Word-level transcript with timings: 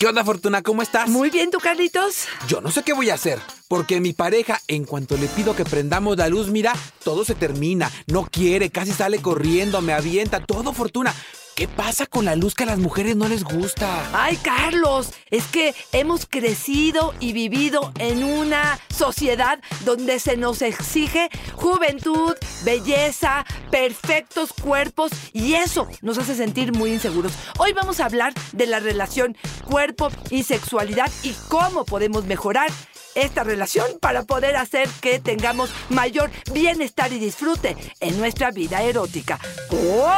¿Qué 0.00 0.06
onda, 0.06 0.24
Fortuna? 0.24 0.62
¿Cómo 0.62 0.80
estás? 0.80 1.10
Muy 1.10 1.28
bien, 1.28 1.50
¿tú, 1.50 1.58
Carlitos? 1.58 2.24
Yo 2.48 2.62
no 2.62 2.70
sé 2.70 2.82
qué 2.82 2.94
voy 2.94 3.10
a 3.10 3.14
hacer, 3.16 3.38
porque 3.68 4.00
mi 4.00 4.14
pareja, 4.14 4.58
en 4.66 4.86
cuanto 4.86 5.14
le 5.18 5.26
pido 5.26 5.54
que 5.54 5.66
prendamos 5.66 6.16
la 6.16 6.30
luz, 6.30 6.48
mira, 6.48 6.72
todo 7.04 7.22
se 7.22 7.34
termina. 7.34 7.90
No 8.06 8.24
quiere, 8.24 8.70
casi 8.70 8.92
sale 8.92 9.20
corriendo, 9.20 9.82
me 9.82 9.92
avienta, 9.92 10.40
todo, 10.40 10.72
Fortuna. 10.72 11.14
¿Qué 11.60 11.68
pasa 11.68 12.06
con 12.06 12.24
la 12.24 12.36
luz 12.36 12.54
que 12.54 12.62
a 12.62 12.66
las 12.68 12.78
mujeres 12.78 13.16
no 13.16 13.28
les 13.28 13.44
gusta? 13.44 14.02
Ay, 14.14 14.38
Carlos, 14.38 15.12
es 15.30 15.44
que 15.48 15.74
hemos 15.92 16.24
crecido 16.24 17.12
y 17.20 17.34
vivido 17.34 17.92
en 17.98 18.24
una 18.24 18.80
sociedad 18.88 19.60
donde 19.84 20.20
se 20.20 20.38
nos 20.38 20.62
exige 20.62 21.28
juventud, 21.56 22.34
belleza, 22.64 23.44
perfectos 23.70 24.54
cuerpos 24.54 25.12
y 25.34 25.52
eso 25.52 25.86
nos 26.00 26.16
hace 26.16 26.34
sentir 26.34 26.72
muy 26.72 26.94
inseguros. 26.94 27.34
Hoy 27.58 27.74
vamos 27.74 28.00
a 28.00 28.06
hablar 28.06 28.32
de 28.52 28.64
la 28.64 28.80
relación 28.80 29.36
cuerpo 29.68 30.08
y 30.30 30.44
sexualidad 30.44 31.12
y 31.22 31.34
cómo 31.50 31.84
podemos 31.84 32.24
mejorar 32.24 32.70
esta 33.14 33.44
relación 33.44 33.98
para 34.00 34.22
poder 34.24 34.56
hacer 34.56 34.88
que 35.00 35.18
tengamos 35.18 35.70
mayor 35.88 36.30
bienestar 36.52 37.12
y 37.12 37.18
disfrute 37.18 37.76
en 38.00 38.18
nuestra 38.18 38.50
vida 38.50 38.82
erótica. 38.82 39.38
¡Comenzamos! 39.68 40.10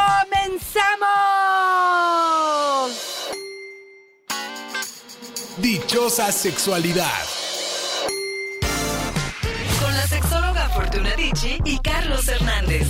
Dichosa 5.59 6.33
sexualidad. 6.33 7.23
Con 9.81 9.95
la 9.95 10.07
sexóloga 10.07 10.69
Fortuna 10.71 11.15
Dicci 11.17 11.59
y 11.65 11.79
Carlos 11.79 12.27
Hernández. 12.29 12.87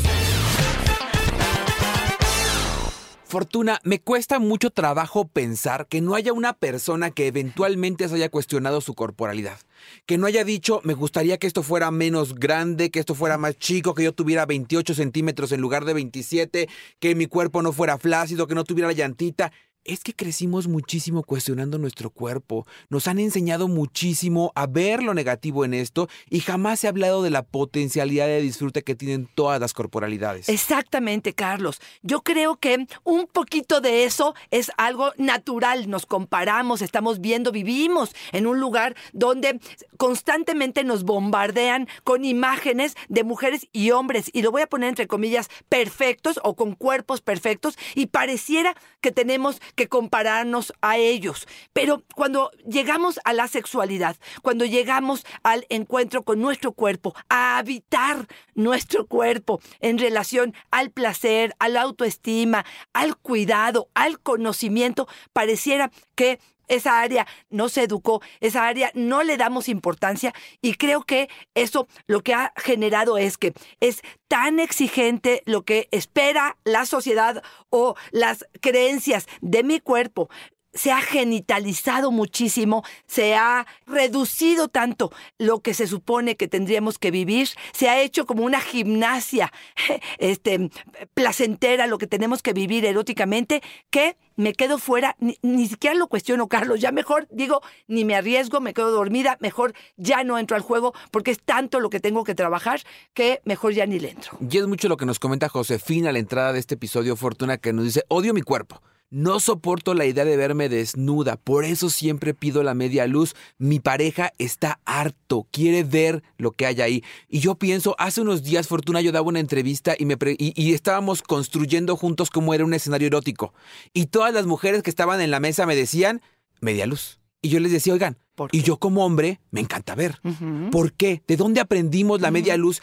Fortuna, 3.33 3.81
me 3.83 3.99
cuesta 3.99 4.39
mucho 4.41 4.69
trabajo 4.69 5.27
pensar 5.27 5.87
que 5.87 6.03
no 6.03 6.15
haya 6.15 6.35
una 6.35 6.53
persona 6.53 7.13
que 7.13 7.29
eventualmente 7.29 8.07
se 8.07 8.17
haya 8.17 8.29
cuestionado 8.29 8.83
su 8.83 8.93
corporalidad. 8.93 9.59
Que 10.05 10.19
no 10.19 10.27
haya 10.27 10.45
dicho, 10.45 10.83
me 10.85 10.93
gustaría 10.93 11.39
que 11.39 11.47
esto 11.47 11.63
fuera 11.63 11.91
menos 11.91 12.35
grande, 12.35 12.91
que 12.91 13.01
esto 13.01 13.15
fuera 13.15 13.39
más 13.39 13.57
chico, 13.57 13.95
que 13.95 14.05
yo 14.05 14.13
tuviera 14.13 14.45
28 14.45 14.93
centímetros 14.93 15.51
en 15.53 15.63
lugar 15.63 15.87
de 15.87 15.95
27, 15.95 16.69
que 17.01 17.15
mi 17.15 17.25
cuerpo 17.25 17.63
no 17.63 17.73
fuera 17.73 17.97
flácido, 17.97 18.47
que 18.47 18.55
no 18.55 18.65
tuviera 18.65 18.89
la 18.89 18.93
llantita. 18.93 19.51
Es 19.85 20.05
que 20.05 20.15
crecimos 20.15 20.69
muchísimo 20.69 21.25
cuestionando 21.25 21.77
nuestro 21.77 22.11
cuerpo. 22.11 22.67
Nos 22.89 23.09
han 23.09 23.19
enseñado 23.19 23.67
muchísimo 23.67 24.53
a 24.55 24.69
ver 24.69 25.03
lo 25.03 25.13
negativo 25.13 25.65
en 25.65 25.75
esto 25.75 26.09
y 26.31 26.39
jamás 26.39 26.79
se 26.81 26.87
ha 26.87 26.91
hablado 26.91 27.25
de 27.25 27.31
la 27.31 27.43
potencialidad 27.43 28.27
de 28.27 28.41
disfrute 28.41 28.85
que 28.85 28.95
tienen 28.95 29.29
todas 29.35 29.61
las 29.61 29.73
corporalidades. 29.73 30.49
Exactamente, 30.49 31.33
Carlos. 31.33 31.81
Yo 32.03 32.23
creo 32.23 32.57
que 32.57 32.87
un 33.03 33.27
poquito 33.27 33.81
de 33.81 34.05
eso 34.05 34.37
es 34.53 34.71
algo 34.77 35.13
natural. 35.17 35.91
Nos 35.91 36.07
comparamos, 36.07 36.81
estamos 36.81 37.21
viendo, 37.21 37.51
vivimos 37.51 38.15
en 38.31 38.47
un 38.47 38.61
lugar 38.61 38.95
donde 39.13 39.59
constantemente 39.97 40.85
nos 40.85 41.03
bombardean 41.03 41.89
con 42.05 42.25
imágenes 42.25 42.95
de 43.09 43.25
mujeres 43.25 43.67
y 43.73 43.91
hombres, 43.91 44.31
y 44.33 44.43
lo 44.43 44.53
voy 44.53 44.63
a 44.63 44.69
poner 44.69 44.91
entre 44.91 45.09
comillas, 45.09 45.49
perfectos 45.69 46.39
o 46.45 46.55
con 46.55 46.77
cuerpos 46.77 47.21
perfectos, 47.21 47.77
y 47.97 48.07
pareciera 48.07 48.77
que 49.01 49.11
tenemos 49.11 49.61
que 49.75 49.89
compararnos 49.89 50.73
a 50.81 50.97
ellos. 50.97 51.47
Pero 51.73 52.03
cuando 52.15 52.51
llegamos 52.67 53.21
a 53.25 53.33
la 53.33 53.49
sexualidad, 53.49 54.17
cuando 54.43 54.65
llegamos 54.65 55.25
al 55.43 55.67
encuentro 55.69 56.23
con 56.23 56.41
nuestro 56.41 56.73
cuerpo, 56.73 57.15
a 57.29 57.59
habitar 57.59 58.27
nuestro 58.55 59.07
cuerpo 59.07 59.61
en 59.81 59.99
relación 59.99 60.55
al 60.71 60.91
placer, 60.91 61.55
a 61.59 61.69
la 61.69 61.83
autoestima, 61.83 62.65
al 62.93 63.17
cuidado, 63.17 63.89
al 63.95 64.21
conocimiento, 64.21 65.09
pareciera 65.33 65.91
que 66.15 66.39
esa 66.73 67.01
área 67.01 67.27
no 67.51 67.69
se 67.69 67.83
educó, 67.83 68.23
esa 68.41 68.67
área 68.67 68.91
no 68.95 69.23
le 69.23 69.37
damos 69.37 69.69
importancia 69.69 70.33
y 70.61 70.75
creo 70.75 71.03
que 71.03 71.29
eso 71.55 71.87
lo 72.07 72.23
que 72.23 72.35
ha 72.35 72.53
generado 72.57 73.19
es 73.19 73.37
que 73.37 73.53
es 73.81 74.03
tan 74.29 74.59
exigente 74.59 75.43
lo 75.45 75.63
que 75.63 75.89
espera 75.91 76.57
la 76.65 76.87
sociedad 76.87 77.43
o 77.69 77.95
las 78.11 78.47
creencias 78.61 79.27
de 79.43 79.63
mi 79.63 79.81
cuerpo 79.81 80.31
se 80.75 80.93
ha 80.93 81.01
genitalizado 81.01 82.11
muchísimo, 82.11 82.85
se 83.07 83.35
ha 83.35 83.67
reducido 83.87 84.69
tanto 84.69 85.13
lo 85.39 85.61
que 85.61 85.75
se 85.75 85.87
supone 85.87 86.37
que 86.37 86.49
tendríamos 86.49 86.99
que 86.99 87.11
vivir, 87.11 87.49
se 87.73 87.89
ha 87.89 88.01
hecho 88.01 88.27
como 88.27 88.45
una 88.45 88.61
gimnasia 88.61 89.53
este, 90.19 90.71
placentera 91.15 91.87
lo 91.87 91.99
que 91.99 92.07
tenemos 92.07 92.43
que 92.43 92.53
vivir 92.53 92.85
eróticamente, 92.85 93.63
que 93.91 94.17
me 94.37 94.55
quedo 94.55 94.79
fuera, 94.79 95.15
ni, 95.19 95.37
ni, 95.43 95.69
siquiera 95.69 95.95
lo 95.95 96.09
cuestiono, 96.09 96.49
Carlos, 96.49 96.81
ya 96.81 96.91
mejor 96.91 97.29
digo, 97.31 97.61
ni 97.87 98.05
me 98.05 98.15
arriesgo, 98.15 98.61
me 98.61 98.73
quedo 98.73 98.91
dormida, 98.91 99.37
mejor 99.41 99.75
ya 99.97 100.25
no 100.25 100.39
entro 100.39 100.57
al 100.57 100.63
juego, 100.63 100.95
porque 101.11 101.31
es 101.31 101.41
tanto 101.41 101.81
lo 101.81 101.91
que 101.91 102.01
tengo 102.01 102.25
que 102.25 102.35
trabajar 102.35 102.81
que 103.13 103.41
mejor 103.45 103.75
ya 103.75 103.85
ni 103.85 103.99
le 103.99 104.11
entro. 104.11 104.39
Y 104.41 104.59
es 104.59 104.67
mucho 104.67 104.89
lo 104.89 104.97
que 104.97 105.05
nos 105.05 105.19
comenta 105.19 105.49
Josefina 105.49 106.11
a 106.11 106.13
la 106.13 106.19
entrada 106.19 106.55
de 106.55 106.61
este 106.61 106.75
episodio, 106.75 107.15
Fortuna, 107.17 107.59
que 107.59 107.73
nos 107.73 107.85
dice, 107.85 108.05
odio 108.09 108.33
mi 108.33 108.43
cuerpo. 108.43 108.81
No 109.13 109.41
soporto 109.41 109.93
la 109.93 110.07
idea 110.07 110.25
de 110.25 110.39
verme 110.39 110.71
desnuda, 110.71 111.37
por 111.37 111.67
eso 111.67 111.91
siempre 111.91 112.33
pido 112.33 112.63
la 112.63 112.73
media 112.73 113.07
luz. 113.07 113.35
Mi 113.59 113.79
pareja 113.79 114.33
está 114.39 114.81
harto, 114.87 115.47
quiere 115.51 115.85
ver 115.85 116.23
lo 116.39 116.53
que 116.53 116.65
hay 116.65 116.81
ahí. 116.81 117.05
Y 117.29 117.41
yo 117.41 117.57
pienso, 117.57 117.95
hace 117.99 118.23
unos 118.23 118.43
días, 118.43 118.69
Fortuna, 118.69 119.03
yo 119.03 119.13
daba 119.13 119.29
una 119.29 119.39
entrevista 119.39 119.95
y, 119.99 120.07
me 120.07 120.17
y, 120.39 120.55
y 120.57 120.73
estábamos 120.73 121.21
construyendo 121.21 121.95
juntos 121.95 122.31
cómo 122.31 122.55
era 122.55 122.65
un 122.65 122.73
escenario 122.73 123.09
erótico. 123.09 123.53
Y 123.93 124.07
todas 124.07 124.33
las 124.33 124.47
mujeres 124.47 124.83
que 124.83 124.89
estaban 124.89 125.21
en 125.21 125.31
la 125.31 125.41
mesa 125.41 125.67
me 125.67 125.77
decían, 125.77 126.23
media 126.63 126.87
luz. 126.87 127.21
Y 127.43 127.51
yo 127.51 127.61
les 127.61 127.71
decía, 127.71 127.93
oigan, 127.93 128.17
y 128.51 128.63
yo 128.63 128.79
como 128.79 129.05
hombre 129.05 129.41
me 129.51 129.61
encanta 129.61 129.95
ver. 129.95 130.21
Uh 130.25 130.31
-huh. 130.31 130.71
¿Por 130.71 130.95
qué? 130.95 131.23
¿De 131.27 131.37
dónde 131.37 131.61
aprendimos 131.61 132.23
la 132.23 132.31
media 132.31 132.57
luz? 132.57 132.81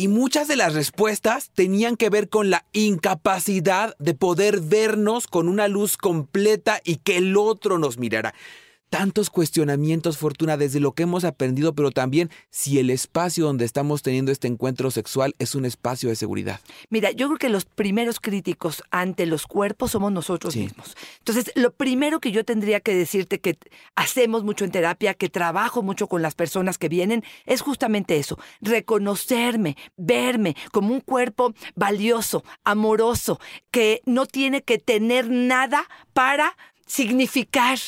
Y 0.00 0.08
muchas 0.08 0.48
de 0.48 0.56
las 0.56 0.72
respuestas 0.72 1.50
tenían 1.50 1.94
que 1.94 2.08
ver 2.08 2.30
con 2.30 2.48
la 2.48 2.64
incapacidad 2.72 3.94
de 3.98 4.14
poder 4.14 4.62
vernos 4.62 5.26
con 5.26 5.46
una 5.46 5.68
luz 5.68 5.98
completa 5.98 6.80
y 6.84 6.96
que 6.96 7.18
el 7.18 7.36
otro 7.36 7.76
nos 7.76 7.98
mirara. 7.98 8.32
Tantos 8.90 9.30
cuestionamientos, 9.30 10.18
Fortuna, 10.18 10.56
desde 10.56 10.80
lo 10.80 10.92
que 10.92 11.04
hemos 11.04 11.22
aprendido, 11.22 11.74
pero 11.76 11.92
también 11.92 12.28
si 12.50 12.80
el 12.80 12.90
espacio 12.90 13.44
donde 13.44 13.64
estamos 13.64 14.02
teniendo 14.02 14.32
este 14.32 14.48
encuentro 14.48 14.90
sexual 14.90 15.36
es 15.38 15.54
un 15.54 15.64
espacio 15.64 16.08
de 16.08 16.16
seguridad. 16.16 16.58
Mira, 16.88 17.12
yo 17.12 17.28
creo 17.28 17.38
que 17.38 17.48
los 17.50 17.64
primeros 17.64 18.18
críticos 18.18 18.82
ante 18.90 19.26
los 19.26 19.46
cuerpos 19.46 19.92
somos 19.92 20.10
nosotros 20.10 20.54
sí. 20.54 20.60
mismos. 20.64 20.96
Entonces, 21.18 21.52
lo 21.54 21.70
primero 21.70 22.18
que 22.18 22.32
yo 22.32 22.44
tendría 22.44 22.80
que 22.80 22.92
decirte 22.92 23.38
que 23.38 23.56
hacemos 23.94 24.42
mucho 24.42 24.64
en 24.64 24.72
terapia, 24.72 25.14
que 25.14 25.28
trabajo 25.28 25.82
mucho 25.82 26.08
con 26.08 26.20
las 26.20 26.34
personas 26.34 26.76
que 26.76 26.88
vienen, 26.88 27.22
es 27.46 27.60
justamente 27.60 28.16
eso, 28.16 28.40
reconocerme, 28.60 29.76
verme 29.96 30.56
como 30.72 30.92
un 30.92 31.00
cuerpo 31.00 31.54
valioso, 31.76 32.42
amoroso, 32.64 33.38
que 33.70 34.02
no 34.04 34.26
tiene 34.26 34.62
que 34.62 34.78
tener 34.78 35.30
nada 35.30 35.84
para 36.12 36.56
significar 36.86 37.78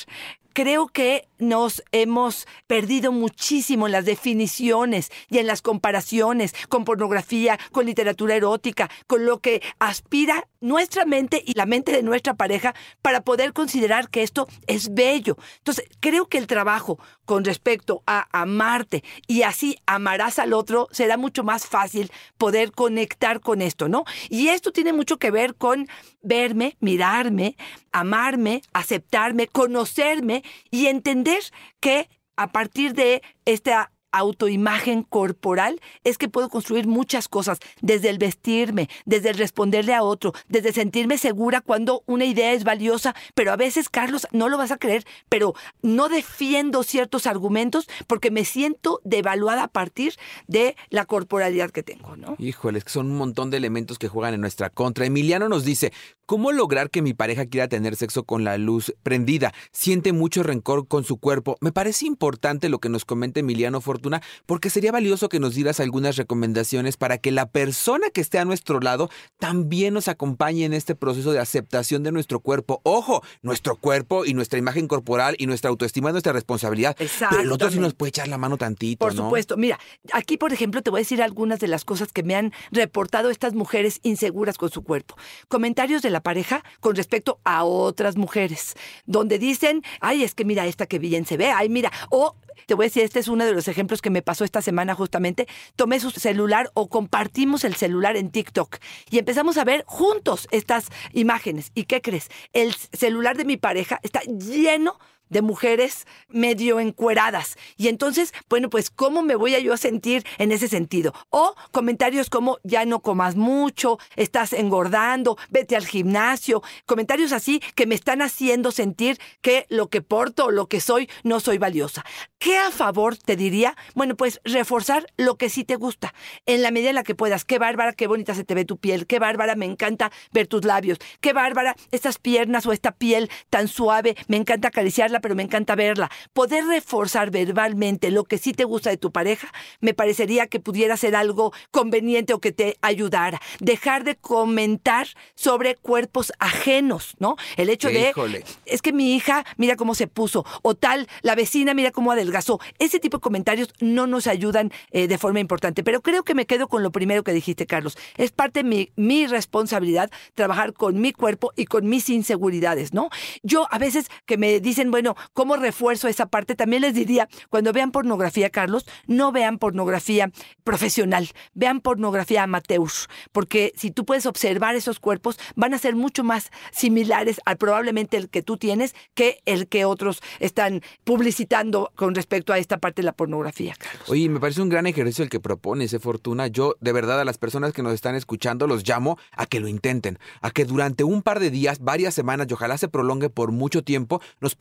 creo 0.53 0.89
que 0.89 1.29
nos 1.39 1.83
hemos 1.93 2.47
perdido 2.67 3.13
muchísimo 3.13 3.87
en 3.87 3.93
las 3.93 4.05
definiciones 4.05 5.11
y 5.29 5.39
en 5.39 5.47
las 5.47 5.63
comparaciones 5.63 6.55
con 6.69 6.85
pornografía, 6.85 7.59
con 7.73 7.87
literatura 7.87 8.37
erótica, 8.37 8.91
con 9.07 9.25
lo 9.27 9.41
que 9.41 9.63
aspira 9.79 10.47
nuestra 10.63 11.05
mente 11.05 11.43
y 11.45 11.55
la 11.55 11.67
mente 11.67 11.93
de 11.93 12.03
nuestra 12.03 12.35
pareja 12.35 12.75
para 13.03 13.23
poder 13.23 13.53
considerar 13.53 14.09
que 14.09 14.23
esto 14.23 14.49
es 14.67 14.95
bello. 14.95 15.37
Entonces, 15.59 15.85
creo 16.01 16.27
que 16.29 16.39
el 16.39 16.47
trabajo 16.47 16.99
con 17.27 17.45
respecto 17.45 18.03
a 18.07 18.29
amarte 18.33 19.05
y 19.27 19.43
así 19.43 19.77
amarás 19.87 20.39
al 20.39 20.55
otro 20.55 20.89
será 20.93 21.17
mucho 21.17 21.45
más 21.45 21.67
fácil 21.67 22.11
poder 22.39 22.73
conectar 22.73 23.41
con 23.41 23.61
esto, 23.61 23.89
¿no? 23.89 24.05
Y 24.31 24.49
esto 24.49 24.73
tiene 24.73 24.93
mucho 24.93 25.19
que 25.19 25.31
ver 25.31 25.55
con 25.55 25.89
verme, 26.23 26.77
mirarme, 26.81 27.57
amarme, 27.91 28.63
aceptarme, 28.73 29.49
conocerme 29.49 30.43
y 30.71 30.87
entender 30.87 31.43
que 31.81 32.09
a 32.37 32.51
partir 32.53 32.95
de 32.95 33.23
esta 33.45 33.93
autoimagen 34.13 35.03
corporal 35.03 35.81
es 36.05 36.19
que 36.19 36.29
puedo 36.29 36.49
construir 36.49 36.87
muchas 36.87 37.29
cosas, 37.29 37.59
desde 37.81 38.11
el 38.11 38.19
vestirme, 38.19 38.89
desde 39.05 39.31
el 39.31 39.39
responderle 39.39 39.95
a 39.95 40.03
otro, 40.03 40.33
desde 40.49 40.73
sentirme 40.73 41.19
segura 41.19 41.61
cuando 41.61 42.03
una 42.07 42.25
idea 42.25 42.53
es 42.53 42.65
valiosa, 42.65 43.15
pero 43.35 43.53
a 43.53 43.57
veces, 43.57 43.89
Carlos, 43.89 44.27
no 44.33 44.49
lo 44.49 44.59
vas 44.59 44.71
a 44.71 44.77
creer, 44.77 45.05
pero 45.29 45.55
no 45.83 46.09
defiendo 46.09 46.83
ciertos 46.83 47.27
argumentos 47.27 47.89
porque 48.07 48.31
me 48.31 48.45
siento 48.45 49.01
devaluada 49.05 49.65
a 49.65 49.69
partir 49.69 50.15
de 50.47 50.77
la 50.91 51.07
corporalidad 51.07 51.71
que 51.71 51.83
tengo, 51.83 52.17
¿no? 52.17 52.37
Híjole, 52.39 52.79
es 52.79 52.85
que 52.85 52.91
son 52.91 53.11
un 53.11 53.17
montón 53.17 53.51
de 53.51 53.57
elementos 53.57 53.99
que 53.99 54.09
juegan 54.09 54.35
en 54.35 54.41
nuestra 54.41 54.71
contra. 54.71 55.07
Emiliano 55.07 55.49
nos 55.49 55.65
dice, 55.65 55.93
¿Cómo 56.33 56.51
lograr 56.51 56.89
que 56.89 57.03
mi 57.03 57.13
pareja 57.13 57.45
quiera 57.45 57.69
tener 57.69 57.95
sexo 57.95 58.25
con 58.25 58.43
la 58.43 58.57
luz 58.57 58.95
prendida? 59.03 59.53
Siente 59.71 60.15
mucho 60.15 60.43
rencor 60.43 60.89
con 60.89 61.05
su 61.05 61.19
cuerpo. 61.19 61.59
Me 61.61 61.73
parece 61.73 62.07
importante 62.07 62.71
lo 62.71 62.79
que 62.79 62.89
nos 62.89 63.05
comenta 63.05 63.41
Emiliano 63.41 63.83
Fortuna 63.83 64.23
porque 64.47 64.71
sería 64.71 64.93
valioso 64.93 65.29
que 65.29 65.41
nos 65.41 65.55
dieras 65.55 65.79
algunas 65.79 66.17
recomendaciones 66.17 66.97
para 66.97 67.19
que 67.19 67.33
la 67.33 67.51
persona 67.51 68.09
que 68.09 68.23
esté 68.23 68.39
a 68.39 68.47
nuestro 68.47 68.81
lado 68.81 69.11
también 69.39 69.93
nos 69.93 70.09
acompañe 70.09 70.65
en 70.65 70.73
este 70.73 70.95
proceso 70.95 71.33
de 71.33 71.39
aceptación 71.39 72.03
de 72.03 72.13
nuestro 72.13 72.41
cuerpo. 72.41 72.81
Ojo, 72.83 73.23
nuestro 73.43 73.77
cuerpo 73.77 74.25
y 74.25 74.33
nuestra 74.33 74.59
imagen 74.59 74.89
corporal 74.89 75.37
y 75.39 75.47
nuestra 75.47 75.69
autoestima 75.69 76.09
es 76.09 76.13
nuestra 76.15 76.33
responsabilidad. 76.33 76.97
Pero 76.97 77.43
el 77.43 77.53
otro 77.53 77.71
sí 77.71 77.79
nos 77.79 77.93
puede 77.93 78.09
echar 78.09 78.29
la 78.29 78.39
mano 78.39 78.57
tantito, 78.57 79.05
Por 79.05 79.15
¿no? 79.15 79.25
supuesto. 79.25 79.59
Mira, 79.59 79.79
aquí, 80.15 80.39
por 80.39 80.55
ejemplo, 80.55 80.81
te 80.81 80.89
voy 80.89 81.01
a 81.01 81.03
decir 81.03 81.21
algunas 81.21 81.61
de 81.61 81.69
las 81.69 81.85
cosas 81.85 82.11
que 82.11 82.23
me 82.23 82.37
han 82.37 82.55
reportado 82.71 83.29
estas 83.29 83.53
mujeres 83.53 84.01
inseguras 84.03 84.57
con 84.57 84.71
su 84.71 84.83
cuerpo. 84.83 85.15
Comentarios 85.49 86.01
de 86.01 86.09
la 86.09 86.22
pareja 86.23 86.65
con 86.81 86.97
respecto 86.97 87.41
a 87.45 87.65
otras 87.65 88.17
mujeres, 88.17 88.75
donde 89.07 89.39
dicen, 89.39 89.83
ay, 90.01 90.25
es 90.25 90.35
que 90.35 90.45
mira 90.45 90.67
esta 90.67 90.87
que 90.87 90.99
bien 90.99 91.27
se 91.27 91.37
ve, 91.37 91.51
ay, 91.51 91.69
mira, 91.69 91.93
o 92.11 92.37
te 92.67 92.75
voy 92.75 92.85
a 92.85 92.89
decir, 92.89 93.03
este 93.03 93.19
es 93.19 93.29
uno 93.29 93.45
de 93.45 93.53
los 93.53 93.69
ejemplos 93.69 94.03
que 94.03 94.11
me 94.11 94.23
pasó 94.23 94.45
esta 94.45 94.63
semana 94.63 94.95
justamente. 94.95 95.49
Tomé 95.77 96.01
su 96.01 96.11
celular 96.11 96.71
o 96.75 96.89
compartimos 96.89 97.65
el 97.65 97.75
celular 97.75 98.17
en 98.17 98.31
TikTok 98.31 98.79
y 99.11 99.19
empezamos 99.19 99.57
a 99.59 99.65
ver 99.65 99.85
juntos 99.87 100.49
estas 100.51 100.87
imágenes. 101.13 101.71
¿Y 101.75 101.85
qué 101.85 102.01
crees? 102.01 102.29
El 102.53 102.75
celular 102.75 103.37
de 103.37 103.45
mi 103.45 103.57
pareja 103.57 103.99
está 104.03 104.21
lleno 104.21 104.99
de 105.33 105.43
mujeres 105.43 106.07
medio 106.29 106.79
encueradas. 106.79 107.57
Y 107.77 107.89
entonces, 107.89 108.33
bueno, 108.49 108.71
pues, 108.71 108.91
¿cómo 108.91 109.23
me 109.23 109.35
voy 109.35 109.55
a 109.55 109.59
yo 109.59 109.73
a 109.73 109.79
sentir 109.79 110.25
en 110.39 110.53
ese 110.53 110.69
sentido? 110.69 111.13
O 111.31 111.55
comentarios 111.73 112.31
como, 112.31 112.59
ya 112.63 112.85
no 112.85 113.01
comas 113.01 113.35
mucho, 113.35 113.99
estás 114.15 114.53
engordando, 114.53 115.39
vete 115.51 115.75
al 115.75 115.87
gimnasio. 115.87 116.63
Comentarios 116.87 117.33
así 117.33 117.61
que 117.75 117.87
me 117.87 117.95
están 117.95 118.23
haciendo 118.23 118.71
sentir 118.71 119.19
que 119.41 119.67
lo 119.69 119.89
que 119.89 120.03
porto 120.03 120.47
o 120.47 120.51
lo 120.51 120.69
que 120.69 120.81
soy 120.81 121.09
no 121.23 121.41
soy 121.41 121.59
valiosa. 121.59 122.05
¿Qué 122.39 122.59
a 122.59 122.71
favor 122.71 123.17
te 123.17 123.37
diría? 123.37 123.77
Bueno, 123.95 124.17
pues 124.17 124.41
reforzar 124.45 125.07
lo 125.17 125.37
que 125.37 125.49
sí 125.49 125.65
te 125.65 125.77
gusta, 125.77 126.13
en 126.45 126.61
la 126.61 126.71
medida 126.71 126.91
en 126.91 126.97
la 126.97 127.05
que 127.05 127.15
puedas. 127.15 127.45
Qué 127.45 127.59
bárbara, 127.59 127.93
qué 127.95 128.07
bonita 128.07 128.35
se 128.35 128.45
te 128.45 128.55
ve 128.55 128.65
tu 128.65 128.77
piel, 128.77 129.07
qué 129.07 129.19
bárbara, 129.19 129.55
me 129.55 129.65
encanta 129.65 130.13
ver 130.33 130.47
tus 130.47 130.65
labios, 130.65 130.99
qué 131.21 131.33
bárbara, 131.33 131.75
estas 131.91 132.19
piernas 132.19 132.67
o 132.67 132.73
esta 132.73 132.93
piel 132.93 133.31
tan 133.49 133.69
suave, 133.69 134.17
me 134.29 134.37
encanta 134.37 134.69
acariciarla, 134.69 135.21
pero 135.23 135.35
me 135.35 135.43
encanta 135.43 135.75
verla. 135.75 136.11
Poder 136.35 136.67
reforzar 136.67 137.31
verbalmente 137.31 138.11
lo 138.11 138.25
que 138.25 138.37
sí 138.37 138.53
te 138.53 138.65
gusta 138.65 138.91
de 138.91 138.99
tu 138.99 139.11
pareja, 139.13 139.51
me 139.81 139.95
parecería 139.95 140.47
que 140.49 140.61
pudiera 140.61 140.97
ser 140.99 141.17
algo 141.17 141.53
conveniente 141.71 142.35
o 142.35 142.41
que 142.41 142.53
te 142.53 142.77
ayudara. 142.83 143.41
Dejar 143.61 144.05
de 144.05 144.17
comentar 144.17 145.07
sobre 145.35 145.77
cuerpos 145.77 146.33
ajenos, 146.39 147.15
¿no? 147.19 147.37
El 147.57 147.71
hecho 147.71 147.89
de, 147.89 148.11
Híjole. 148.11 148.45
es 148.67 148.83
que 148.83 148.93
mi 148.93 149.15
hija, 149.15 149.45
mira 149.57 149.77
cómo 149.77 149.95
se 149.95 150.07
puso, 150.07 150.45
o 150.63 150.75
tal, 150.75 151.09
la 151.23 151.35
vecina, 151.35 151.75
mira 151.75 151.91
cómo 151.91 152.13
adelgazó. 152.13 152.61
Ese 152.79 152.99
tipo 152.99 153.19
de 153.19 153.23
comentarios 153.23 153.73
no 153.81 154.07
nos 154.07 154.27
ayudan 154.27 154.71
eh, 154.91 155.09
de 155.09 155.19
forma 155.19 155.41
importante, 155.41 155.83
pero 155.83 156.03
creo 156.03 156.23
que 156.25 156.35
me 156.35 156.47
quedo 156.47 156.69
con 156.69 156.83
lo 156.83 156.93
primero 156.93 157.23
que 157.23 157.33
dijiste, 157.33 157.67
Carlos. 157.67 157.97
Es 158.17 158.33
parte 158.33 158.63
de 158.63 158.69
mi, 158.69 158.91
mi 158.97 159.27
responsabilidad 159.27 160.11
trabajar 160.35 160.73
con 160.73 161.01
mi 161.01 161.13
cuerpo 161.13 161.53
y 161.57 161.67
con 161.67 161.89
mis 161.89 162.09
inseguridades, 162.11 162.93
¿no? 162.93 163.11
Yo 163.43 163.67
a 163.71 163.79
veces 163.79 164.09
que 164.27 164.37
me 164.37 164.61
dicen, 164.61 164.91
bueno, 164.91 165.02
¿cómo 165.33 165.57
refuerzo 165.57 166.09
esa 166.09 166.27
parte? 166.27 166.55
También 166.55 166.83
les 166.83 166.95
diría, 166.95 167.29
cuando 167.51 167.73
vean 167.73 167.91
pornografía, 167.91 168.51
Carlos, 168.51 168.87
no 169.07 169.33
vean 169.33 169.59
pornografía 169.59 170.31
profesional, 170.65 171.29
vean 171.55 171.81
pornografía 171.81 172.43
amateur, 172.43 172.89
porque 173.33 173.73
si 173.77 173.91
tú 173.91 174.05
puedes 174.05 174.27
observar 174.27 174.75
esos 174.75 175.01
cuerpos, 175.01 175.39
van 175.55 175.75
a 175.75 175.79
ser 175.79 175.95
mucho 175.95 176.25
más 176.25 176.51
similares 176.73 177.41
al 177.45 177.57
probablemente 177.57 178.17
el 178.17 178.29
que 178.29 178.43
tú 178.43 178.57
tienes 178.57 178.95
que 179.15 179.41
el 179.45 179.69
que 179.69 179.85
otros 179.85 180.23
están 180.41 180.83
publicitando 181.05 181.93
con 181.95 182.15
respecto 182.15 182.53
a 182.53 182.59
esta 182.59 182.79
parte 182.79 183.03
de 183.03 183.07
la 183.07 183.13
pornografía, 183.13 183.75
Carlos. 183.79 184.09
Oye, 184.09 184.29
me 184.29 184.41
parece 184.41 184.63
un 184.63 184.69
gran 184.69 184.87
ejercicio 184.87 185.25
el 185.25 185.31
que 185.31 185.41
propone 185.41 185.85
ese 185.85 185.99
Fortuna. 185.99 186.47
Yo, 186.49 186.77
de 186.81 186.93
verdad, 186.93 187.21
a 187.21 187.25
las 187.25 187.39
personas 187.39 187.73
que 187.73 187.83
nos 187.83 187.95
están 187.95 188.15
escuchando, 188.15 188.67
los 188.67 188.87
llamo 188.87 189.19
a 189.33 189.47
que 189.47 189.61
lo 189.61 189.69
intenten, 189.69 190.19
a 190.41 190.51
que 190.51 190.65
durante 190.65 191.05
un 191.05 191.23
par 191.23 191.41
de 191.41 191.51
días, 191.51 191.79
varias 191.81 192.15
semanas 192.15 192.47
y 192.51 192.55
ojalá 192.55 192.77
se 192.79 192.89
prolongue 192.89 193.31
por 193.31 193.53
mucho 193.53 193.83
tiempo, 193.83 194.21
nos 194.41 194.55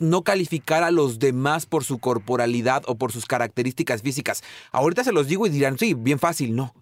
no 0.00 0.22
calificar 0.22 0.82
a 0.82 0.90
los 0.90 1.18
demás 1.18 1.66
por 1.66 1.84
su 1.84 1.98
corporalidad 1.98 2.82
o 2.86 2.96
por 2.96 3.12
sus 3.12 3.26
características 3.26 4.02
físicas. 4.02 4.42
Ahorita 4.72 5.04
se 5.04 5.12
los 5.12 5.28
digo 5.28 5.46
y 5.46 5.50
dirán, 5.50 5.78
sí, 5.78 5.94
bien 5.94 6.18
fácil, 6.18 6.56
no. 6.56 6.74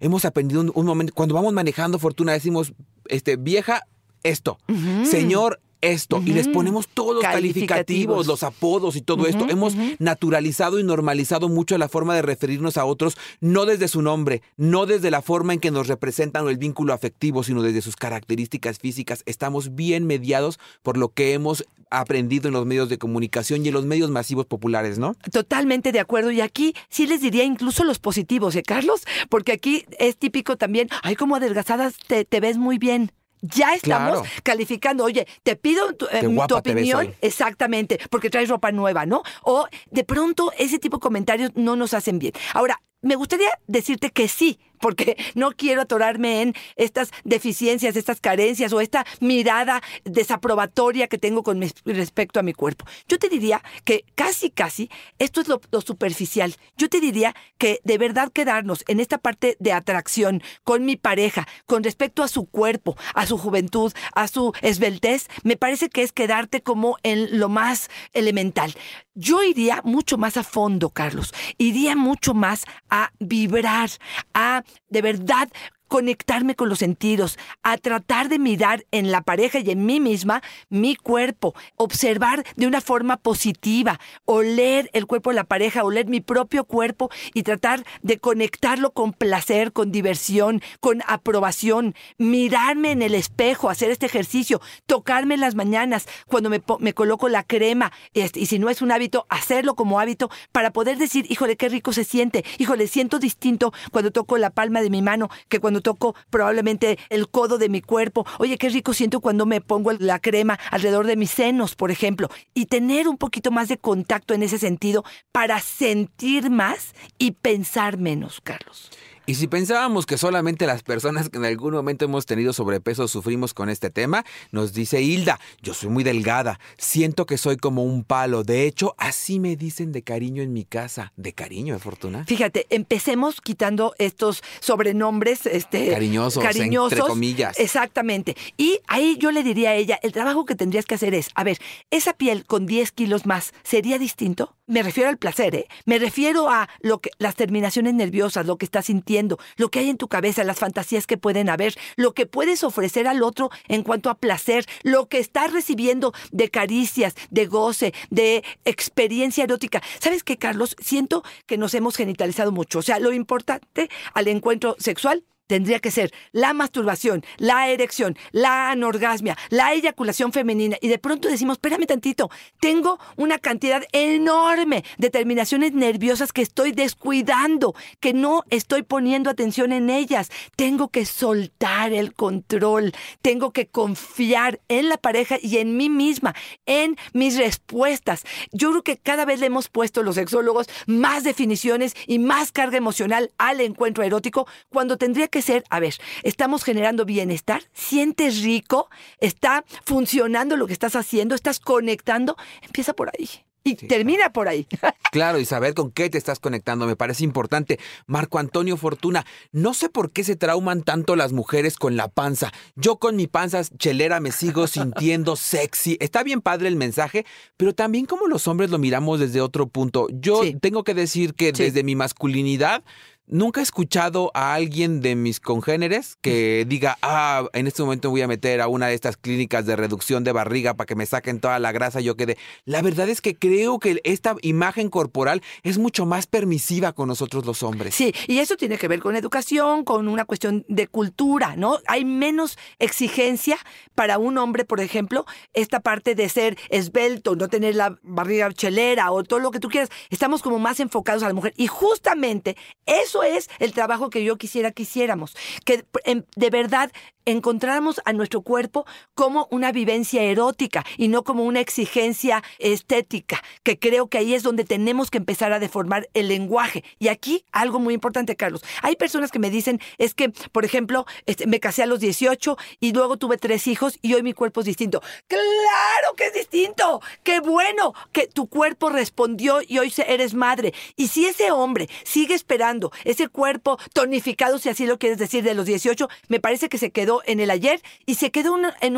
Hemos 0.00 0.24
aprendido 0.24 0.60
un, 0.60 0.72
un 0.74 0.86
momento, 0.86 1.14
cuando 1.14 1.34
vamos 1.34 1.52
manejando 1.52 1.98
Fortuna, 1.98 2.32
decimos, 2.32 2.72
este, 3.06 3.36
vieja, 3.36 3.82
esto, 4.22 4.58
señor, 5.04 5.60
esto, 5.92 6.22
y 6.24 6.32
les 6.32 6.48
ponemos 6.48 6.88
todos 6.88 7.14
los 7.14 7.22
Calificativos. 7.22 7.68
calificativos, 7.68 8.26
los 8.26 8.42
apodos 8.42 8.96
y 8.96 9.02
todo 9.02 9.26
esto. 9.26 9.46
Hemos 9.48 9.74
naturalizado 9.98 10.78
y 10.78 10.84
normalizado 10.84 11.48
mucho 11.48 11.76
la 11.78 11.88
forma 11.88 12.14
de 12.14 12.22
referirnos 12.22 12.76
a 12.76 12.84
otros, 12.84 13.16
no 13.40 13.66
desde 13.66 13.88
su 13.88 14.02
nombre, 14.02 14.42
no 14.56 14.86
desde 14.86 15.10
la 15.10 15.22
forma 15.22 15.52
en 15.52 15.60
que 15.60 15.70
nos 15.70 15.88
representan 15.88 16.44
o 16.44 16.50
el 16.50 16.58
vínculo 16.58 16.92
afectivo, 16.92 17.42
sino 17.42 17.62
desde 17.62 17.82
sus 17.82 17.96
características 17.96 18.78
físicas. 18.78 19.22
Estamos 19.26 19.74
bien 19.74 20.06
mediados 20.06 20.58
por 20.82 20.96
lo 20.96 21.08
que 21.10 21.32
hemos 21.32 21.64
aprendido 21.90 22.48
en 22.48 22.54
los 22.54 22.66
medios 22.66 22.88
de 22.88 22.98
comunicación 22.98 23.64
y 23.64 23.68
en 23.68 23.74
los 23.74 23.84
medios 23.84 24.10
masivos 24.10 24.46
populares, 24.46 24.98
¿no? 24.98 25.14
Totalmente 25.30 25.92
de 25.92 26.00
acuerdo. 26.00 26.30
Y 26.30 26.40
aquí 26.40 26.74
sí 26.88 27.06
les 27.06 27.20
diría 27.20 27.44
incluso 27.44 27.84
los 27.84 27.98
positivos, 27.98 28.56
¿eh, 28.56 28.62
Carlos? 28.62 29.02
Porque 29.28 29.52
aquí 29.52 29.84
es 29.98 30.16
típico 30.16 30.56
también, 30.56 30.88
ay, 31.02 31.16
como 31.16 31.36
adelgazadas 31.36 31.94
te, 32.06 32.24
te 32.24 32.40
ves 32.40 32.58
muy 32.58 32.78
bien. 32.78 33.12
Ya 33.46 33.74
estamos 33.74 34.20
Claro. 34.20 34.34
calificando, 34.42 35.04
oye, 35.04 35.26
te 35.42 35.54
pido 35.54 35.92
tu, 35.94 36.06
eh, 36.06 36.22
ves 36.26 36.52
opinión, 36.52 37.14
exactamente, 37.20 37.98
porque 38.10 38.30
traes 38.30 38.48
ropa 38.48 38.72
nueva, 38.72 39.04
¿no? 39.04 39.22
O 39.42 39.66
de 39.90 40.02
pronto 40.04 40.50
ese 40.58 40.78
tipo 40.78 40.96
de 40.96 41.02
comentarios 41.02 41.50
no 41.54 41.76
nos 41.76 41.92
hacen 41.92 42.18
bien. 42.18 42.32
Ahora, 42.54 42.80
me 43.02 43.16
gustaría 43.16 43.50
decirte 43.66 44.08
que 44.10 44.28
sí, 44.28 44.58
porque 44.84 45.16
no 45.34 45.52
quiero 45.52 45.80
atorarme 45.80 46.42
en 46.42 46.54
estas 46.76 47.10
deficiencias, 47.24 47.96
estas 47.96 48.20
carencias 48.20 48.70
o 48.74 48.82
esta 48.82 49.06
mirada 49.18 49.82
desaprobatoria 50.04 51.08
que 51.08 51.16
tengo 51.16 51.42
con 51.42 51.62
respecto 51.86 52.38
a 52.38 52.42
mi 52.42 52.52
cuerpo. 52.52 52.84
Yo 53.08 53.18
te 53.18 53.30
diría 53.30 53.62
que 53.84 54.04
casi, 54.14 54.50
casi, 54.50 54.90
esto 55.18 55.40
es 55.40 55.48
lo 55.48 55.80
superficial. 55.80 56.54
Yo 56.76 56.90
te 56.90 57.00
diría 57.00 57.34
que 57.56 57.80
de 57.82 57.96
verdad 57.96 58.30
quedarnos 58.30 58.84
en 58.86 59.00
esta 59.00 59.16
parte 59.16 59.56
de 59.58 59.72
atracción 59.72 60.42
con 60.64 60.84
mi 60.84 60.96
pareja, 60.96 61.48
con 61.64 61.82
respecto 61.82 62.22
a 62.22 62.28
su 62.28 62.44
cuerpo, 62.44 62.94
a 63.14 63.24
su 63.24 63.38
juventud, 63.38 63.90
a 64.14 64.28
su 64.28 64.52
esbeltez, 64.60 65.28
me 65.44 65.56
parece 65.56 65.88
que 65.88 66.02
es 66.02 66.12
quedarte 66.12 66.60
como 66.60 66.98
en 67.02 67.38
lo 67.38 67.48
más 67.48 67.88
elemental. 68.12 68.74
Yo 69.14 69.42
iría 69.42 69.80
mucho 69.82 70.18
más 70.18 70.36
a 70.36 70.42
fondo, 70.42 70.90
Carlos. 70.90 71.32
Iría 71.56 71.96
mucho 71.96 72.34
más 72.34 72.64
a 72.90 73.12
vibrar, 73.20 73.88
a 74.34 74.64
de 74.88 75.02
verdad 75.02 75.48
conectarme 75.88 76.54
con 76.54 76.68
los 76.68 76.78
sentidos, 76.78 77.38
a 77.62 77.78
tratar 77.78 78.28
de 78.28 78.38
mirar 78.38 78.84
en 78.90 79.10
la 79.10 79.22
pareja 79.22 79.58
y 79.60 79.70
en 79.70 79.86
mí 79.86 80.00
misma 80.00 80.42
mi 80.68 80.96
cuerpo, 80.96 81.54
observar 81.76 82.44
de 82.56 82.66
una 82.66 82.80
forma 82.80 83.16
positiva, 83.16 84.00
oler 84.24 84.90
el 84.92 85.06
cuerpo 85.06 85.30
de 85.30 85.36
la 85.36 85.44
pareja, 85.44 85.84
oler 85.84 86.06
mi 86.06 86.20
propio 86.20 86.64
cuerpo 86.64 87.10
y 87.32 87.42
tratar 87.42 87.84
de 88.02 88.18
conectarlo 88.18 88.92
con 88.92 89.12
placer, 89.12 89.72
con 89.72 89.92
diversión, 89.92 90.62
con 90.80 91.02
aprobación, 91.06 91.94
mirarme 92.18 92.90
en 92.90 93.02
el 93.02 93.14
espejo, 93.14 93.70
hacer 93.70 93.90
este 93.90 94.06
ejercicio, 94.06 94.60
tocarme 94.86 95.34
en 95.34 95.40
las 95.40 95.54
mañanas 95.54 96.06
cuando 96.26 96.50
me, 96.50 96.60
coloco 96.94 97.28
la 97.28 97.42
crema 97.42 97.92
este, 98.14 98.40
y 98.40 98.46
si 98.46 98.58
no 98.58 98.70
es 98.70 98.82
un 98.82 98.92
hábito, 98.92 99.26
hacerlo 99.28 99.74
como 99.74 100.00
hábito 100.00 100.30
para 100.52 100.72
poder 100.72 100.98
decir, 100.98 101.26
híjole, 101.28 101.56
qué 101.56 101.68
rico 101.68 101.92
se 101.92 102.04
siente, 102.04 102.44
híjole, 102.58 102.86
siento 102.86 103.18
distinto 103.18 103.72
cuando 103.90 104.10
toco 104.10 104.38
la 104.38 104.50
palma 104.50 104.80
de 104.80 104.90
mi 104.90 105.02
mano 105.02 105.28
que 105.48 105.60
cuando 105.60 105.73
toco 105.80 106.14
probablemente 106.30 106.98
el 107.08 107.28
codo 107.28 107.58
de 107.58 107.68
mi 107.68 107.80
cuerpo. 107.80 108.26
Oye, 108.38 108.58
qué 108.58 108.68
rico 108.68 108.92
siento 108.92 109.20
cuando 109.20 109.46
me 109.46 109.60
pongo 109.60 109.92
la 109.92 110.18
crema 110.18 110.58
alrededor 110.70 111.06
de 111.06 111.16
mis 111.16 111.30
senos, 111.30 111.74
por 111.74 111.90
ejemplo. 111.90 112.28
Y 112.54 112.66
tener 112.66 113.08
un 113.08 113.16
poquito 113.16 113.50
más 113.50 113.68
de 113.68 113.78
contacto 113.78 114.34
en 114.34 114.42
ese 114.42 114.58
sentido 114.58 115.04
para 115.32 115.60
sentir 115.60 116.50
más 116.50 116.94
y 117.18 117.32
pensar 117.32 117.98
menos, 117.98 118.40
Carlos. 118.40 118.90
Y 119.26 119.36
si 119.36 119.46
pensábamos 119.46 120.04
que 120.04 120.18
solamente 120.18 120.66
las 120.66 120.82
personas 120.82 121.30
que 121.30 121.38
en 121.38 121.46
algún 121.46 121.72
momento 121.72 122.04
hemos 122.04 122.26
tenido 122.26 122.52
sobrepeso 122.52 123.08
sufrimos 123.08 123.54
con 123.54 123.70
este 123.70 123.88
tema, 123.88 124.24
nos 124.50 124.74
dice 124.74 125.00
Hilda, 125.00 125.40
yo 125.62 125.72
soy 125.72 125.88
muy 125.88 126.04
delgada, 126.04 126.60
siento 126.76 127.24
que 127.24 127.38
soy 127.38 127.56
como 127.56 127.84
un 127.84 128.04
palo, 128.04 128.42
de 128.42 128.66
hecho, 128.66 128.94
así 128.98 129.40
me 129.40 129.56
dicen 129.56 129.92
de 129.92 130.02
cariño 130.02 130.42
en 130.42 130.52
mi 130.52 130.64
casa. 130.64 131.12
¿De 131.16 131.32
cariño, 131.32 131.72
de 131.72 131.80
fortuna? 131.80 132.24
Fíjate, 132.26 132.66
empecemos 132.68 133.40
quitando 133.40 133.94
estos 133.98 134.42
sobrenombres, 134.60 135.46
este, 135.46 135.90
Cariñosos, 135.90 136.44
entre 136.44 137.00
comillas. 137.00 137.58
Exactamente. 137.58 138.36
Y 138.58 138.80
ahí 138.88 139.16
yo 139.18 139.30
le 139.30 139.42
diría 139.42 139.70
a 139.70 139.74
ella, 139.74 139.98
el 140.02 140.12
trabajo 140.12 140.44
que 140.44 140.54
tendrías 140.54 140.84
que 140.84 140.96
hacer 140.96 141.14
es, 141.14 141.30
a 141.34 141.44
ver, 141.44 141.58
esa 141.90 142.12
piel 142.12 142.44
con 142.44 142.66
10 142.66 142.92
kilos 142.92 143.24
más, 143.24 143.52
¿sería 143.62 143.98
distinto? 143.98 144.54
Me 144.66 144.82
refiero 144.82 145.10
al 145.10 145.18
placer, 145.18 145.54
¿eh? 145.54 145.66
Me 145.84 145.98
refiero 145.98 146.48
a 146.48 146.68
lo 146.80 147.00
que, 147.00 147.10
las 147.18 147.34
terminaciones 147.34 147.94
nerviosas, 147.94 148.46
lo 148.46 148.56
que 148.56 148.64
estás 148.64 148.86
sintiendo, 148.86 149.38
lo 149.56 149.68
que 149.68 149.80
hay 149.80 149.90
en 149.90 149.96
tu 149.96 150.08
cabeza, 150.08 150.44
las 150.44 150.58
fantasías 150.58 151.06
que 151.06 151.18
pueden 151.18 151.48
haber, 151.48 151.74
lo 151.96 152.14
que 152.14 152.26
puedes 152.26 152.64
ofrecer 152.64 153.06
al 153.06 153.22
otro 153.22 153.50
en 153.68 153.82
cuanto 153.82 154.10
a 154.10 154.14
placer, 154.14 154.64
lo 154.82 155.08
que 155.08 155.18
estás 155.18 155.52
recibiendo 155.52 156.12
de 156.32 156.50
caricias, 156.50 157.14
de 157.30 157.46
goce, 157.46 157.92
de 158.10 158.44
experiencia 158.64 159.44
erótica. 159.44 159.82
¿Sabes 160.00 160.24
qué, 160.24 160.38
Carlos? 160.38 160.76
Siento 160.80 161.24
que 161.46 161.58
nos 161.58 161.74
hemos 161.74 161.96
genitalizado 161.96 162.52
mucho. 162.52 162.78
O 162.78 162.82
sea, 162.82 162.98
lo 162.98 163.12
importante 163.12 163.90
al 164.14 164.28
encuentro 164.28 164.76
sexual 164.78 165.24
tendría 165.46 165.78
que 165.78 165.90
ser 165.90 166.12
la 166.32 166.52
masturbación, 166.52 167.24
la 167.38 167.68
erección, 167.68 168.16
la 168.32 168.70
anorgasmia, 168.70 169.36
la 169.50 169.72
eyaculación 169.72 170.32
femenina. 170.32 170.76
Y 170.80 170.88
de 170.88 170.98
pronto 170.98 171.28
decimos, 171.28 171.56
espérame 171.56 171.86
tantito, 171.86 172.30
tengo 172.60 172.98
una 173.16 173.38
cantidad 173.38 173.84
enorme 173.92 174.84
de 174.98 175.10
terminaciones 175.10 175.72
nerviosas 175.72 176.32
que 176.32 176.42
estoy 176.42 176.72
descuidando, 176.72 177.74
que 178.00 178.12
no 178.12 178.44
estoy 178.50 178.82
poniendo 178.82 179.30
atención 179.30 179.72
en 179.72 179.90
ellas. 179.90 180.30
Tengo 180.56 180.88
que 180.88 181.04
soltar 181.04 181.92
el 181.92 182.14
control, 182.14 182.92
tengo 183.22 183.52
que 183.52 183.66
confiar 183.66 184.60
en 184.68 184.88
la 184.88 184.96
pareja 184.96 185.36
y 185.40 185.58
en 185.58 185.76
mí 185.76 185.88
misma, 185.88 186.34
en 186.66 186.96
mis 187.12 187.36
respuestas. 187.36 188.24
Yo 188.52 188.70
creo 188.70 188.82
que 188.82 188.96
cada 188.96 189.24
vez 189.24 189.40
le 189.40 189.46
hemos 189.46 189.68
puesto 189.68 190.02
los 190.02 190.14
sexólogos 190.14 190.68
más 190.86 191.24
definiciones 191.24 191.94
y 192.06 192.18
más 192.18 192.52
carga 192.52 192.78
emocional 192.78 193.32
al 193.38 193.60
encuentro 193.60 194.02
erótico 194.02 194.46
cuando 194.70 194.96
tendría 194.96 195.28
que 195.28 195.33
ser, 195.42 195.64
a 195.70 195.80
ver, 195.80 195.94
estamos 196.22 196.64
generando 196.64 197.04
bienestar, 197.04 197.62
sientes 197.72 198.42
rico, 198.42 198.88
está 199.18 199.64
funcionando 199.84 200.56
lo 200.56 200.66
que 200.66 200.72
estás 200.72 200.96
haciendo, 200.96 201.34
estás 201.34 201.60
conectando, 201.60 202.36
empieza 202.62 202.92
por 202.94 203.10
ahí. 203.16 203.28
Y 203.66 203.76
termina 203.76 204.30
por 204.30 204.46
ahí. 204.48 204.66
Claro, 205.14 205.38
y 205.38 205.44
saber 205.44 205.74
con 205.74 205.92
qué 205.92 206.10
te 206.10 206.18
estás 206.18 206.40
conectando 206.40 206.86
me 206.88 206.96
parece 206.96 207.22
importante. 207.22 207.78
Marco 208.08 208.40
Antonio 208.40 208.76
Fortuna, 208.76 209.24
no 209.52 209.72
sé 209.72 209.88
por 209.88 210.10
qué 210.10 210.24
se 210.24 210.34
trauman 210.34 210.82
tanto 210.82 211.14
las 211.14 211.32
mujeres 211.32 211.76
con 211.76 211.96
la 211.96 212.08
panza. 212.08 212.52
Yo 212.74 212.96
con 212.96 213.14
mi 213.14 213.28
panza 213.28 213.62
chelera 213.78 214.18
me 214.18 214.32
sigo 214.32 214.66
sintiendo 214.66 215.36
sexy. 215.36 215.96
Está 216.00 216.24
bien 216.24 216.40
padre 216.40 216.66
el 216.66 216.74
mensaje, 216.74 217.24
pero 217.56 217.72
también 217.76 218.06
como 218.06 218.26
los 218.26 218.48
hombres 218.48 218.70
lo 218.70 218.78
miramos 218.78 219.20
desde 219.20 219.40
otro 219.40 219.68
punto. 219.68 220.08
Yo 220.10 220.42
Sí. 220.42 220.56
tengo 220.60 220.82
que 220.82 220.94
decir 220.94 221.34
que 221.34 221.52
Sí. 221.54 221.62
desde 221.62 221.84
mi 221.84 221.94
masculinidad 221.94 222.82
Nunca 223.26 223.60
he 223.60 223.62
escuchado 223.62 224.30
a 224.34 224.52
alguien 224.52 225.00
de 225.00 225.14
mis 225.14 225.40
congéneres 225.40 226.18
que 226.20 226.66
diga, 226.68 226.98
ah, 227.00 227.48
en 227.54 227.66
este 227.66 227.82
momento 227.82 228.08
me 228.08 228.12
voy 228.12 228.22
a 228.22 228.28
meter 228.28 228.60
a 228.60 228.68
una 228.68 228.88
de 228.88 228.94
estas 228.94 229.16
clínicas 229.16 229.64
de 229.64 229.76
reducción 229.76 230.24
de 230.24 230.32
barriga 230.32 230.74
para 230.74 230.84
que 230.84 230.94
me 230.94 231.06
saquen 231.06 231.40
toda 231.40 231.58
la 231.58 231.72
grasa 231.72 232.02
y 232.02 232.04
yo 232.04 232.18
quede. 232.18 232.36
La 232.66 232.82
verdad 232.82 233.08
es 233.08 233.22
que 233.22 233.34
creo 233.34 233.78
que 233.78 233.98
esta 234.04 234.36
imagen 234.42 234.90
corporal 234.90 235.40
es 235.62 235.78
mucho 235.78 236.04
más 236.04 236.26
permisiva 236.26 236.92
con 236.92 237.08
nosotros 237.08 237.46
los 237.46 237.62
hombres. 237.62 237.94
Sí, 237.94 238.12
y 238.26 238.40
eso 238.40 238.56
tiene 238.58 238.76
que 238.76 238.88
ver 238.88 239.00
con 239.00 239.16
educación, 239.16 239.84
con 239.84 240.06
una 240.08 240.26
cuestión 240.26 240.66
de 240.68 240.86
cultura, 240.86 241.56
¿no? 241.56 241.78
Hay 241.86 242.04
menos 242.04 242.58
exigencia 242.78 243.56
para 243.94 244.18
un 244.18 244.36
hombre, 244.36 244.66
por 244.66 244.80
ejemplo, 244.80 245.24
esta 245.54 245.80
parte 245.80 246.14
de 246.14 246.28
ser 246.28 246.58
esbelto, 246.68 247.36
no 247.36 247.48
tener 247.48 247.74
la 247.74 247.98
barriga 248.02 248.52
chelera 248.52 249.12
o 249.12 249.24
todo 249.24 249.38
lo 249.38 249.50
que 249.50 249.60
tú 249.60 249.70
quieras. 249.70 249.88
Estamos 250.10 250.42
como 250.42 250.58
más 250.58 250.78
enfocados 250.78 251.22
a 251.22 251.28
la 251.28 251.34
mujer. 251.34 251.54
Y 251.56 251.68
justamente 251.68 252.54
eso 252.84 253.13
es 253.22 253.48
el 253.58 253.72
trabajo 253.72 254.10
que 254.10 254.24
yo 254.24 254.36
quisiera 254.36 254.72
que 254.72 254.82
hiciéramos. 254.82 255.36
Que 255.64 255.84
em, 256.04 256.24
de 256.36 256.50
verdad 256.50 256.90
encontráramos 257.26 258.00
a 258.04 258.12
nuestro 258.12 258.42
cuerpo 258.42 258.86
como 259.14 259.48
una 259.50 259.72
vivencia 259.72 260.22
erótica 260.22 260.84
y 260.96 261.08
no 261.08 261.24
como 261.24 261.44
una 261.44 261.60
exigencia 261.60 262.42
estética, 262.58 263.42
que 263.62 263.78
creo 263.78 264.08
que 264.08 264.18
ahí 264.18 264.34
es 264.34 264.42
donde 264.42 264.64
tenemos 264.64 265.10
que 265.10 265.18
empezar 265.18 265.52
a 265.52 265.58
deformar 265.58 266.08
el 266.14 266.28
lenguaje. 266.28 266.84
Y 266.98 267.08
aquí 267.08 267.44
algo 267.52 267.78
muy 267.78 267.94
importante, 267.94 268.36
Carlos. 268.36 268.62
Hay 268.82 268.96
personas 268.96 269.30
que 269.30 269.38
me 269.38 269.50
dicen, 269.50 269.80
es 269.98 270.14
que, 270.14 270.30
por 270.30 270.64
ejemplo, 270.64 271.06
este, 271.26 271.46
me 271.46 271.60
casé 271.60 271.82
a 271.82 271.86
los 271.86 272.00
18 272.00 272.56
y 272.80 272.92
luego 272.92 273.16
tuve 273.16 273.38
tres 273.38 273.66
hijos 273.66 273.98
y 274.02 274.14
hoy 274.14 274.22
mi 274.22 274.32
cuerpo 274.32 274.60
es 274.60 274.66
distinto. 274.66 275.02
Claro 275.26 276.14
que 276.16 276.26
es 276.26 276.34
distinto. 276.34 277.00
Qué 277.22 277.40
bueno 277.40 277.94
que 278.12 278.26
tu 278.26 278.48
cuerpo 278.48 278.90
respondió 278.90 279.60
y 279.66 279.78
hoy 279.78 279.92
eres 280.06 280.34
madre. 280.34 280.74
Y 280.96 281.08
si 281.08 281.26
ese 281.26 281.50
hombre 281.50 281.88
sigue 282.04 282.34
esperando 282.34 282.92
ese 283.04 283.28
cuerpo 283.28 283.78
tonificado, 283.92 284.58
si 284.58 284.68
así 284.68 284.86
lo 284.86 284.98
quieres 284.98 285.18
decir, 285.18 285.44
de 285.44 285.54
los 285.54 285.66
18, 285.66 286.08
me 286.28 286.40
parece 286.40 286.68
que 286.68 286.78
se 286.78 286.90
quedó 286.90 287.22
en 287.26 287.40
el 287.40 287.50
ayer 287.50 287.80
y 288.06 288.16
se 288.16 288.30
quedó 288.30 288.56
en 288.80 288.96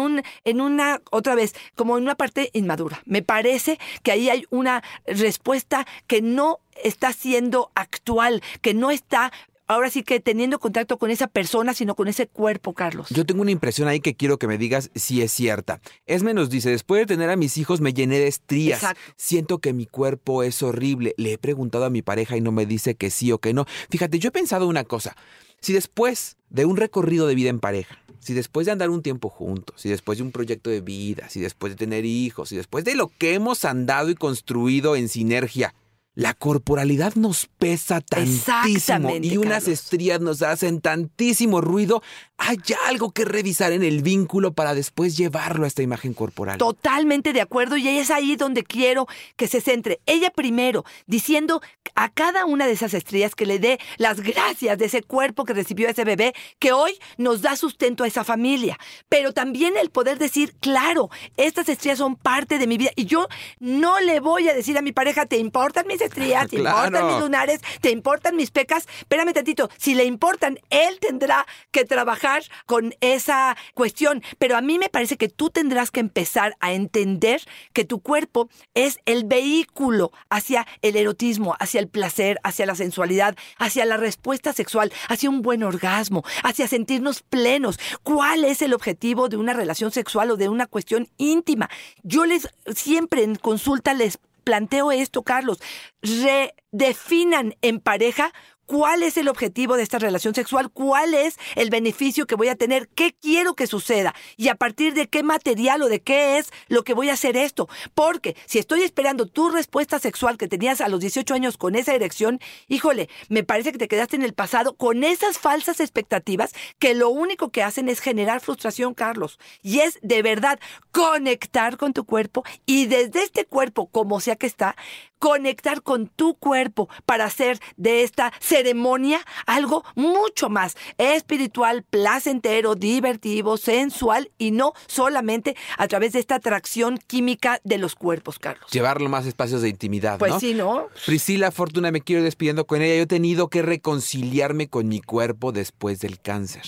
una, 0.60 1.02
otra 1.10 1.34
vez, 1.34 1.54
como 1.74 1.96
en 1.96 2.04
una 2.04 2.14
parte 2.14 2.50
inmadura. 2.52 3.02
Me 3.04 3.22
parece 3.22 3.78
que 4.02 4.12
ahí 4.12 4.30
hay 4.30 4.46
una 4.50 4.82
respuesta 5.06 5.86
que 6.06 6.22
no 6.22 6.58
está 6.82 7.12
siendo 7.12 7.70
actual, 7.74 8.42
que 8.60 8.74
no 8.74 8.90
está 8.90 9.32
ahora 9.66 9.90
sí 9.90 10.02
que 10.02 10.20
teniendo 10.20 10.58
contacto 10.58 10.98
con 10.98 11.10
esa 11.10 11.26
persona, 11.26 11.74
sino 11.74 11.94
con 11.94 12.08
ese 12.08 12.26
cuerpo, 12.26 12.72
Carlos. 12.74 13.08
Yo 13.10 13.24
tengo 13.24 13.42
una 13.42 13.50
impresión 13.50 13.88
ahí 13.88 14.00
que 14.00 14.14
quiero 14.14 14.38
que 14.38 14.46
me 14.46 14.58
digas 14.58 14.90
si 14.94 15.22
es 15.22 15.32
cierta. 15.32 15.80
Esme 16.06 16.34
nos 16.34 16.50
dice, 16.50 16.70
después 16.70 17.02
de 17.02 17.06
tener 17.06 17.30
a 17.30 17.36
mis 17.36 17.58
hijos 17.58 17.80
me 17.80 17.92
llené 17.92 18.18
de 18.18 18.28
estrías. 18.28 18.78
Exacto. 18.78 19.00
Siento 19.16 19.58
que 19.58 19.72
mi 19.72 19.86
cuerpo 19.86 20.42
es 20.42 20.62
horrible. 20.62 21.14
Le 21.16 21.34
he 21.34 21.38
preguntado 21.38 21.84
a 21.84 21.90
mi 21.90 22.02
pareja 22.02 22.36
y 22.36 22.40
no 22.40 22.52
me 22.52 22.66
dice 22.66 22.94
que 22.94 23.10
sí 23.10 23.32
o 23.32 23.38
que 23.38 23.54
no. 23.54 23.66
Fíjate, 23.90 24.18
yo 24.18 24.28
he 24.28 24.32
pensado 24.32 24.66
una 24.66 24.84
cosa. 24.84 25.16
Si 25.60 25.72
después 25.72 26.36
de 26.50 26.64
un 26.64 26.76
recorrido 26.76 27.26
de 27.26 27.34
vida 27.34 27.50
en 27.50 27.60
pareja, 27.60 27.98
si 28.20 28.34
después 28.34 28.66
de 28.66 28.72
andar 28.72 28.90
un 28.90 29.02
tiempo 29.02 29.28
juntos, 29.28 29.80
si 29.80 29.88
después 29.88 30.18
de 30.18 30.24
un 30.24 30.32
proyecto 30.32 30.70
de 30.70 30.80
vida, 30.80 31.28
si 31.28 31.40
después 31.40 31.72
de 31.72 31.76
tener 31.76 32.04
hijos, 32.04 32.48
si 32.48 32.56
después 32.56 32.84
de 32.84 32.94
lo 32.94 33.08
que 33.08 33.34
hemos 33.34 33.64
andado 33.64 34.10
y 34.10 34.14
construido 34.14 34.96
en 34.96 35.08
sinergia, 35.08 35.74
la 36.16 36.32
corporalidad 36.32 37.14
nos 37.14 37.46
pesa 37.46 38.00
tantísimo 38.00 38.74
Exactamente, 38.74 39.28
y 39.28 39.36
unas 39.36 39.64
Carlos. 39.64 39.80
estrías 39.80 40.20
nos 40.20 40.40
hacen 40.40 40.80
tantísimo 40.80 41.60
ruido, 41.60 42.02
hay 42.38 42.56
algo 42.86 43.12
que 43.12 43.26
revisar 43.26 43.72
en 43.72 43.82
el 43.82 44.02
vínculo 44.02 44.54
para 44.54 44.74
después 44.74 45.16
llevarlo 45.16 45.64
a 45.64 45.68
esta 45.68 45.82
imagen 45.82 46.14
corporal. 46.14 46.56
Totalmente 46.56 47.34
de 47.34 47.42
acuerdo 47.42 47.76
y 47.76 47.86
es 47.88 48.10
ahí 48.10 48.34
donde 48.36 48.64
quiero 48.64 49.06
que 49.36 49.46
se 49.46 49.60
centre. 49.60 50.00
Ella 50.06 50.30
primero, 50.30 50.84
diciendo 51.06 51.60
a 51.94 52.08
cada 52.08 52.46
una 52.46 52.66
de 52.66 52.72
esas 52.72 52.94
estrellas 52.94 53.34
que 53.34 53.44
le 53.44 53.58
dé 53.58 53.78
las 53.98 54.20
gracias 54.20 54.78
de 54.78 54.86
ese 54.86 55.02
cuerpo 55.02 55.44
que 55.44 55.52
recibió 55.52 55.86
ese 55.88 56.04
bebé, 56.04 56.34
que 56.58 56.72
hoy 56.72 56.92
nos 57.18 57.42
da 57.42 57.56
sustento 57.56 58.04
a 58.04 58.06
esa 58.06 58.24
familia. 58.24 58.78
Pero 59.10 59.32
también 59.32 59.76
el 59.76 59.90
poder 59.90 60.18
decir, 60.18 60.54
claro, 60.60 61.10
estas 61.36 61.68
estrellas 61.68 61.98
son 61.98 62.16
parte 62.16 62.58
de 62.58 62.66
mi 62.66 62.78
vida 62.78 62.90
y 62.96 63.04
yo 63.04 63.28
no 63.60 64.00
le 64.00 64.20
voy 64.20 64.48
a 64.48 64.54
decir 64.54 64.78
a 64.78 64.82
mi 64.82 64.92
pareja, 64.92 65.26
¿te 65.26 65.36
importan 65.36 65.86
mis 65.86 66.05
estrías? 66.06 66.46
¿Te 66.50 66.56
Claro. 66.56 66.86
importan 66.86 67.06
mis 67.12 67.20
lunares? 67.20 67.60
¿Te 67.80 67.90
importan 67.90 68.36
mis 68.36 68.50
pecas? 68.50 68.86
Espérame 69.00 69.32
tantito, 69.32 69.68
si 69.76 69.94
le 69.94 70.04
importan, 70.04 70.58
él 70.70 70.98
tendrá 71.00 71.46
que 71.70 71.84
trabajar 71.84 72.42
con 72.66 72.94
esa 73.00 73.56
cuestión. 73.74 74.22
Pero 74.38 74.56
a 74.56 74.60
mí 74.60 74.78
me 74.78 74.88
parece 74.88 75.16
que 75.16 75.28
tú 75.28 75.50
tendrás 75.50 75.90
que 75.90 76.00
empezar 76.00 76.56
a 76.60 76.72
entender 76.72 77.42
que 77.72 77.84
tu 77.84 78.00
cuerpo 78.00 78.48
es 78.74 78.98
el 79.06 79.24
vehículo 79.24 80.12
hacia 80.30 80.66
el 80.82 80.96
erotismo, 80.96 81.54
hacia 81.58 81.80
el 81.80 81.88
placer, 81.88 82.38
hacia 82.42 82.66
la 82.66 82.74
sensualidad, 82.74 83.36
hacia 83.58 83.84
la 83.84 83.96
respuesta 83.96 84.52
sexual, 84.52 84.92
hacia 85.08 85.30
un 85.30 85.42
buen 85.42 85.62
orgasmo, 85.62 86.24
hacia 86.42 86.68
sentirnos 86.68 87.22
plenos. 87.22 87.78
¿Cuál 88.02 88.44
es 88.44 88.62
el 88.62 88.74
objetivo 88.74 89.28
de 89.28 89.36
una 89.36 89.52
relación 89.52 89.90
sexual 89.90 90.30
o 90.30 90.36
de 90.36 90.48
una 90.48 90.66
cuestión 90.66 91.08
íntima? 91.16 91.68
Yo 92.02 92.24
les 92.26 92.48
siempre 92.74 93.22
en 93.22 93.36
consulta 93.36 93.94
les 93.94 94.18
planteo 94.46 94.92
esto, 94.92 95.24
Carlos. 95.24 95.58
Redefinan 96.00 97.56
en 97.62 97.80
pareja 97.80 98.32
cuál 98.66 99.02
es 99.02 99.16
el 99.16 99.28
objetivo 99.28 99.76
de 99.76 99.82
esta 99.82 99.98
relación 99.98 100.34
sexual, 100.34 100.70
cuál 100.70 101.14
es 101.14 101.38
el 101.54 101.70
beneficio 101.70 102.26
que 102.26 102.34
voy 102.34 102.48
a 102.48 102.56
tener, 102.56 102.88
qué 102.88 103.14
quiero 103.20 103.54
que 103.54 103.66
suceda 103.66 104.14
y 104.36 104.48
a 104.48 104.54
partir 104.56 104.94
de 104.94 105.08
qué 105.08 105.22
material 105.22 105.82
o 105.82 105.88
de 105.88 106.00
qué 106.00 106.38
es 106.38 106.50
lo 106.68 106.84
que 106.84 106.94
voy 106.94 107.08
a 107.08 107.14
hacer 107.14 107.36
esto. 107.36 107.68
Porque 107.94 108.36
si 108.46 108.58
estoy 108.58 108.82
esperando 108.82 109.26
tu 109.26 109.50
respuesta 109.50 109.98
sexual 109.98 110.36
que 110.36 110.48
tenías 110.48 110.80
a 110.80 110.88
los 110.88 111.00
18 111.00 111.34
años 111.34 111.56
con 111.56 111.76
esa 111.76 111.94
erección, 111.94 112.40
híjole, 112.68 113.08
me 113.28 113.44
parece 113.44 113.72
que 113.72 113.78
te 113.78 113.88
quedaste 113.88 114.16
en 114.16 114.22
el 114.22 114.34
pasado 114.34 114.76
con 114.76 115.04
esas 115.04 115.38
falsas 115.38 115.80
expectativas 115.80 116.52
que 116.78 116.94
lo 116.94 117.08
único 117.08 117.50
que 117.50 117.62
hacen 117.62 117.88
es 117.88 118.00
generar 118.00 118.40
frustración, 118.40 118.94
Carlos. 118.94 119.38
Y 119.62 119.80
es 119.80 119.98
de 120.02 120.22
verdad 120.22 120.58
conectar 120.90 121.76
con 121.76 121.92
tu 121.92 122.04
cuerpo 122.04 122.44
y 122.66 122.86
desde 122.86 123.22
este 123.22 123.44
cuerpo, 123.44 123.86
como 123.86 124.20
sea 124.20 124.36
que 124.36 124.46
está, 124.46 124.76
conectar 125.18 125.82
con 125.82 126.08
tu 126.08 126.34
cuerpo 126.34 126.88
para 127.04 127.24
hacer 127.24 127.58
de 127.76 128.02
esta 128.02 128.32
ceremonia 128.40 129.20
algo 129.46 129.84
mucho 129.94 130.48
más 130.48 130.76
espiritual, 130.98 131.82
placentero, 131.82 132.74
divertido, 132.74 133.56
sensual 133.56 134.30
y 134.38 134.50
no 134.50 134.72
solamente 134.86 135.56
a 135.78 135.88
través 135.88 136.12
de 136.12 136.20
esta 136.20 136.36
atracción 136.36 136.98
química 137.06 137.60
de 137.64 137.78
los 137.78 137.94
cuerpos, 137.94 138.38
Carlos. 138.38 138.70
Llevarlo 138.70 139.08
más 139.08 139.26
espacios 139.26 139.62
de 139.62 139.68
intimidad, 139.68 140.18
Pues 140.18 140.32
¿no? 140.32 140.40
sí, 140.40 140.54
¿no? 140.54 140.88
Priscila 141.06 141.50
Fortuna, 141.50 141.90
me 141.90 142.00
quiero 142.00 142.20
ir 142.20 142.24
despidiendo 142.24 142.66
con 142.66 142.82
ella. 142.82 142.96
Yo 142.96 143.02
he 143.02 143.06
tenido 143.06 143.48
que 143.48 143.62
reconciliarme 143.62 144.68
con 144.68 144.88
mi 144.88 145.00
cuerpo 145.00 145.52
después 145.52 146.00
del 146.00 146.20
cáncer. 146.20 146.62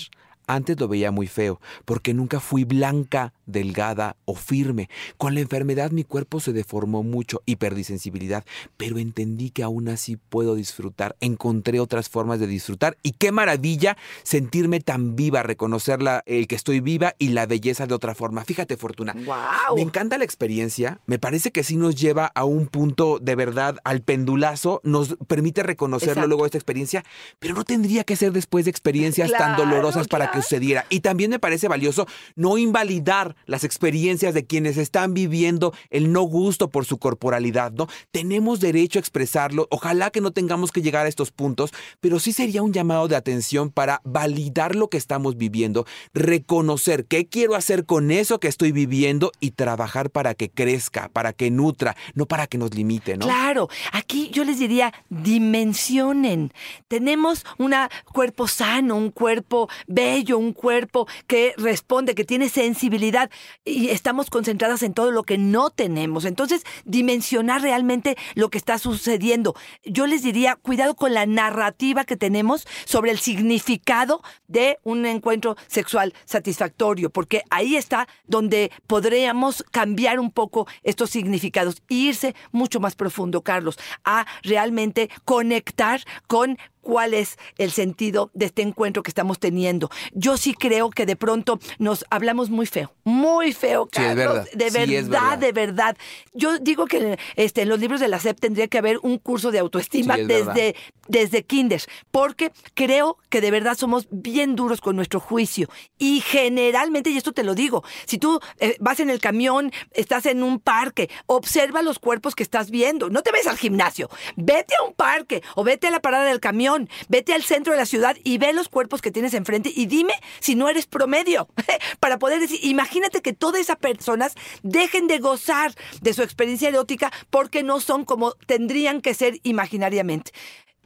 Antes 0.49 0.79
lo 0.79 0.87
veía 0.87 1.11
muy 1.11 1.27
feo, 1.27 1.61
porque 1.85 2.15
nunca 2.15 2.39
fui 2.39 2.63
blanca 2.63 3.33
delgada 3.45 4.15
o 4.25 4.33
firme. 4.33 4.89
Con 5.17 5.35
la 5.35 5.41
enfermedad 5.41 5.91
mi 5.91 6.03
cuerpo 6.03 6.39
se 6.39 6.53
deformó 6.53 7.03
mucho 7.03 7.43
y 7.45 7.57
perdí 7.57 7.83
sensibilidad, 7.83 8.43
pero 8.75 8.97
entendí 8.97 9.51
que 9.51 9.61
aún 9.61 9.89
así 9.89 10.17
puedo 10.17 10.55
disfrutar. 10.55 11.15
Encontré 11.21 11.79
otras 11.79 12.09
formas 12.09 12.39
de 12.39 12.47
disfrutar 12.47 12.97
y 13.03 13.11
qué 13.11 13.31
maravilla 13.31 13.95
sentirme 14.23 14.79
tan 14.79 15.15
viva, 15.15 15.43
reconocer 15.43 16.01
la- 16.01 16.23
el 16.25 16.47
que 16.47 16.55
estoy 16.55 16.79
viva 16.79 17.13
y 17.19 17.29
la 17.29 17.45
belleza 17.45 17.85
de 17.85 17.93
otra 17.93 18.15
forma. 18.15 18.43
Fíjate, 18.43 18.75
Fortuna. 18.75 19.13
¡Wow! 19.13 19.75
Me 19.75 19.81
encanta 19.83 20.17
la 20.17 20.23
experiencia, 20.23 20.99
me 21.05 21.19
parece 21.19 21.51
que 21.51 21.63
sí 21.63 21.75
nos 21.75 21.95
lleva 21.95 22.25
a 22.33 22.43
un 22.43 22.65
punto 22.67 23.19
de 23.19 23.35
verdad 23.35 23.77
al 23.83 24.01
pendulazo, 24.01 24.81
nos 24.83 25.15
permite 25.27 25.61
reconocerlo 25.61 26.13
Exacto. 26.13 26.27
luego 26.27 26.43
de 26.43 26.47
esta 26.47 26.57
experiencia, 26.57 27.03
pero 27.37 27.53
no 27.53 27.63
tendría 27.65 28.03
que 28.03 28.15
ser 28.15 28.31
después 28.31 28.65
de 28.65 28.71
experiencias 28.71 29.31
tan 29.31 29.55
dolorosas 29.55 30.07
para 30.07 30.31
que 30.31 30.38
sucediera. 30.41 30.85
Y 30.89 31.01
también 31.01 31.31
me 31.31 31.39
parece 31.39 31.67
valioso 31.67 32.07
no 32.35 32.57
invalidar 32.57 33.35
las 33.45 33.63
experiencias 33.63 34.33
de 34.33 34.45
quienes 34.45 34.77
están 34.77 35.13
viviendo 35.13 35.73
el 35.89 36.11
no 36.11 36.21
gusto 36.23 36.69
por 36.69 36.85
su 36.85 36.97
corporalidad, 36.97 37.71
¿no? 37.71 37.87
Tenemos 38.11 38.59
derecho 38.59 38.99
a 38.99 39.01
expresarlo, 39.01 39.67
ojalá 39.71 40.09
que 40.11 40.21
no 40.21 40.31
tengamos 40.31 40.71
que 40.71 40.81
llegar 40.81 41.05
a 41.05 41.09
estos 41.09 41.31
puntos, 41.31 41.71
pero 41.99 42.19
sí 42.19 42.33
sería 42.33 42.63
un 42.63 42.73
llamado 42.73 43.07
de 43.07 43.15
atención 43.15 43.69
para 43.69 44.01
validar 44.03 44.75
lo 44.75 44.89
que 44.89 44.97
estamos 44.97 45.37
viviendo, 45.37 45.85
reconocer 46.13 47.05
qué 47.05 47.27
quiero 47.27 47.55
hacer 47.55 47.85
con 47.85 48.11
eso 48.11 48.39
que 48.39 48.47
estoy 48.47 48.71
viviendo 48.71 49.31
y 49.39 49.51
trabajar 49.51 50.09
para 50.09 50.33
que 50.33 50.49
crezca, 50.49 51.09
para 51.09 51.33
que 51.33 51.51
nutra, 51.51 51.95
no 52.13 52.25
para 52.25 52.47
que 52.47 52.57
nos 52.57 52.73
limite, 52.73 53.17
¿no? 53.17 53.25
Claro, 53.25 53.69
aquí 53.91 54.29
yo 54.31 54.43
les 54.43 54.59
diría, 54.59 54.93
dimensionen. 55.09 56.51
Tenemos 56.87 57.45
un 57.57 57.73
cuerpo 58.11 58.47
sano, 58.47 58.95
un 58.95 59.11
cuerpo 59.11 59.69
bello, 59.87 60.28
un 60.37 60.53
cuerpo 60.53 61.07
que 61.27 61.53
responde, 61.57 62.15
que 62.15 62.25
tiene 62.25 62.49
sensibilidad 62.49 63.29
y 63.65 63.89
estamos 63.89 64.29
concentradas 64.29 64.83
en 64.83 64.93
todo 64.93 65.11
lo 65.11 65.23
que 65.23 65.37
no 65.37 65.69
tenemos. 65.69 66.25
Entonces, 66.25 66.63
dimensionar 66.85 67.61
realmente 67.61 68.17
lo 68.35 68.49
que 68.49 68.57
está 68.57 68.77
sucediendo. 68.77 69.55
Yo 69.83 70.07
les 70.07 70.21
diría, 70.21 70.55
cuidado 70.55 70.95
con 70.95 71.13
la 71.13 71.25
narrativa 71.25 72.03
que 72.03 72.17
tenemos 72.17 72.67
sobre 72.85 73.11
el 73.11 73.19
significado 73.19 74.21
de 74.47 74.77
un 74.83 75.05
encuentro 75.05 75.55
sexual 75.67 76.13
satisfactorio, 76.25 77.09
porque 77.09 77.43
ahí 77.49 77.75
está 77.75 78.07
donde 78.25 78.71
podríamos 78.87 79.63
cambiar 79.71 80.19
un 80.19 80.31
poco 80.31 80.67
estos 80.83 81.09
significados 81.09 81.81
e 81.89 81.95
irse 81.95 82.35
mucho 82.51 82.79
más 82.79 82.95
profundo, 82.95 83.41
Carlos, 83.41 83.77
a 84.03 84.25
realmente 84.43 85.09
conectar 85.25 86.01
con 86.27 86.57
cuál 86.81 87.13
es 87.13 87.37
el 87.57 87.71
sentido 87.71 88.31
de 88.33 88.45
este 88.47 88.61
encuentro 88.61 89.03
que 89.03 89.09
estamos 89.11 89.39
teniendo. 89.39 89.89
Yo 90.13 90.37
sí 90.37 90.53
creo 90.53 90.89
que 90.89 91.05
de 91.05 91.15
pronto 91.15 91.59
nos 91.77 92.05
hablamos 92.09 92.49
muy 92.49 92.65
feo, 92.65 92.93
muy 93.03 93.53
feo, 93.53 93.89
Sí, 93.91 94.01
es 94.01 94.07
Carlos. 94.07 94.25
verdad. 94.35 94.47
De 94.53 94.69
Sí, 94.71 94.77
verdad, 94.77 94.93
es 94.95 95.09
verdad. 95.09 95.37
de 95.37 95.51
verdad. 95.51 95.97
Yo 96.33 96.57
digo 96.59 96.85
que 96.85 97.17
este, 97.35 97.61
en 97.63 97.69
los 97.69 97.79
libros 97.79 97.99
de 97.99 98.07
la 98.07 98.19
SEP 98.19 98.39
tendría 98.39 98.67
que 98.67 98.77
haber 98.77 98.99
un 99.01 99.17
curso 99.17 99.51
de 99.51 99.59
autoestima 99.59 100.15
Sí, 100.15 100.21
es 100.21 100.27
verdad. 100.27 100.53
desde, 100.53 100.75
desde 101.07 101.43
kinder, 101.43 101.81
porque 102.11 102.51
creo 102.73 103.17
que 103.29 103.41
de 103.41 103.51
verdad 103.51 103.75
somos 103.77 104.07
bien 104.11 104.55
duros 104.55 104.81
con 104.81 104.95
nuestro 104.95 105.19
juicio. 105.19 105.69
Y 105.97 106.21
generalmente, 106.21 107.09
y 107.09 107.17
esto 107.17 107.31
te 107.33 107.43
lo 107.43 107.55
digo, 107.55 107.83
si 108.05 108.17
tú 108.17 108.39
eh, 108.59 108.75
vas 108.79 108.99
en 108.99 109.09
el 109.09 109.19
camión, 109.19 109.71
estás 109.91 110.25
en 110.25 110.43
un 110.43 110.59
parque, 110.59 111.09
observa 111.25 111.81
los 111.81 111.99
cuerpos 111.99 112.35
que 112.35 112.43
estás 112.43 112.69
viendo. 112.69 113.09
No 113.09 113.21
te 113.23 113.31
ves 113.31 113.47
al 113.47 113.57
gimnasio, 113.57 114.09
vete 114.35 114.73
a 114.79 114.83
un 114.83 114.93
parque 114.93 115.41
o 115.55 115.63
vete 115.63 115.87
a 115.87 115.91
la 115.91 115.99
parada 116.01 116.25
del 116.25 116.39
camión, 116.39 116.68
vete 117.07 117.33
al 117.33 117.43
centro 117.43 117.73
de 117.73 117.79
la 117.79 117.85
ciudad 117.85 118.17
y 118.23 118.37
ve 118.37 118.53
los 118.53 118.69
cuerpos 118.69 119.01
que 119.01 119.11
tienes 119.11 119.33
enfrente 119.33 119.71
y 119.75 119.85
dime 119.85 120.13
si 120.39 120.55
no 120.55 120.69
eres 120.69 120.87
promedio. 120.87 121.47
Para 121.99 122.19
poder 122.19 122.39
decir, 122.39 122.59
imagínate 122.63 123.21
que 123.21 123.33
todas 123.33 123.61
esas 123.61 123.77
personas 123.77 124.35
dejen 124.63 125.07
de 125.07 125.19
gozar 125.19 125.73
de 126.01 126.13
su 126.13 126.23
experiencia 126.23 126.69
erótica 126.69 127.11
porque 127.29 127.63
no 127.63 127.79
son 127.79 128.05
como 128.05 128.33
tendrían 128.45 129.01
que 129.01 129.13
ser 129.13 129.39
imaginariamente. 129.43 130.31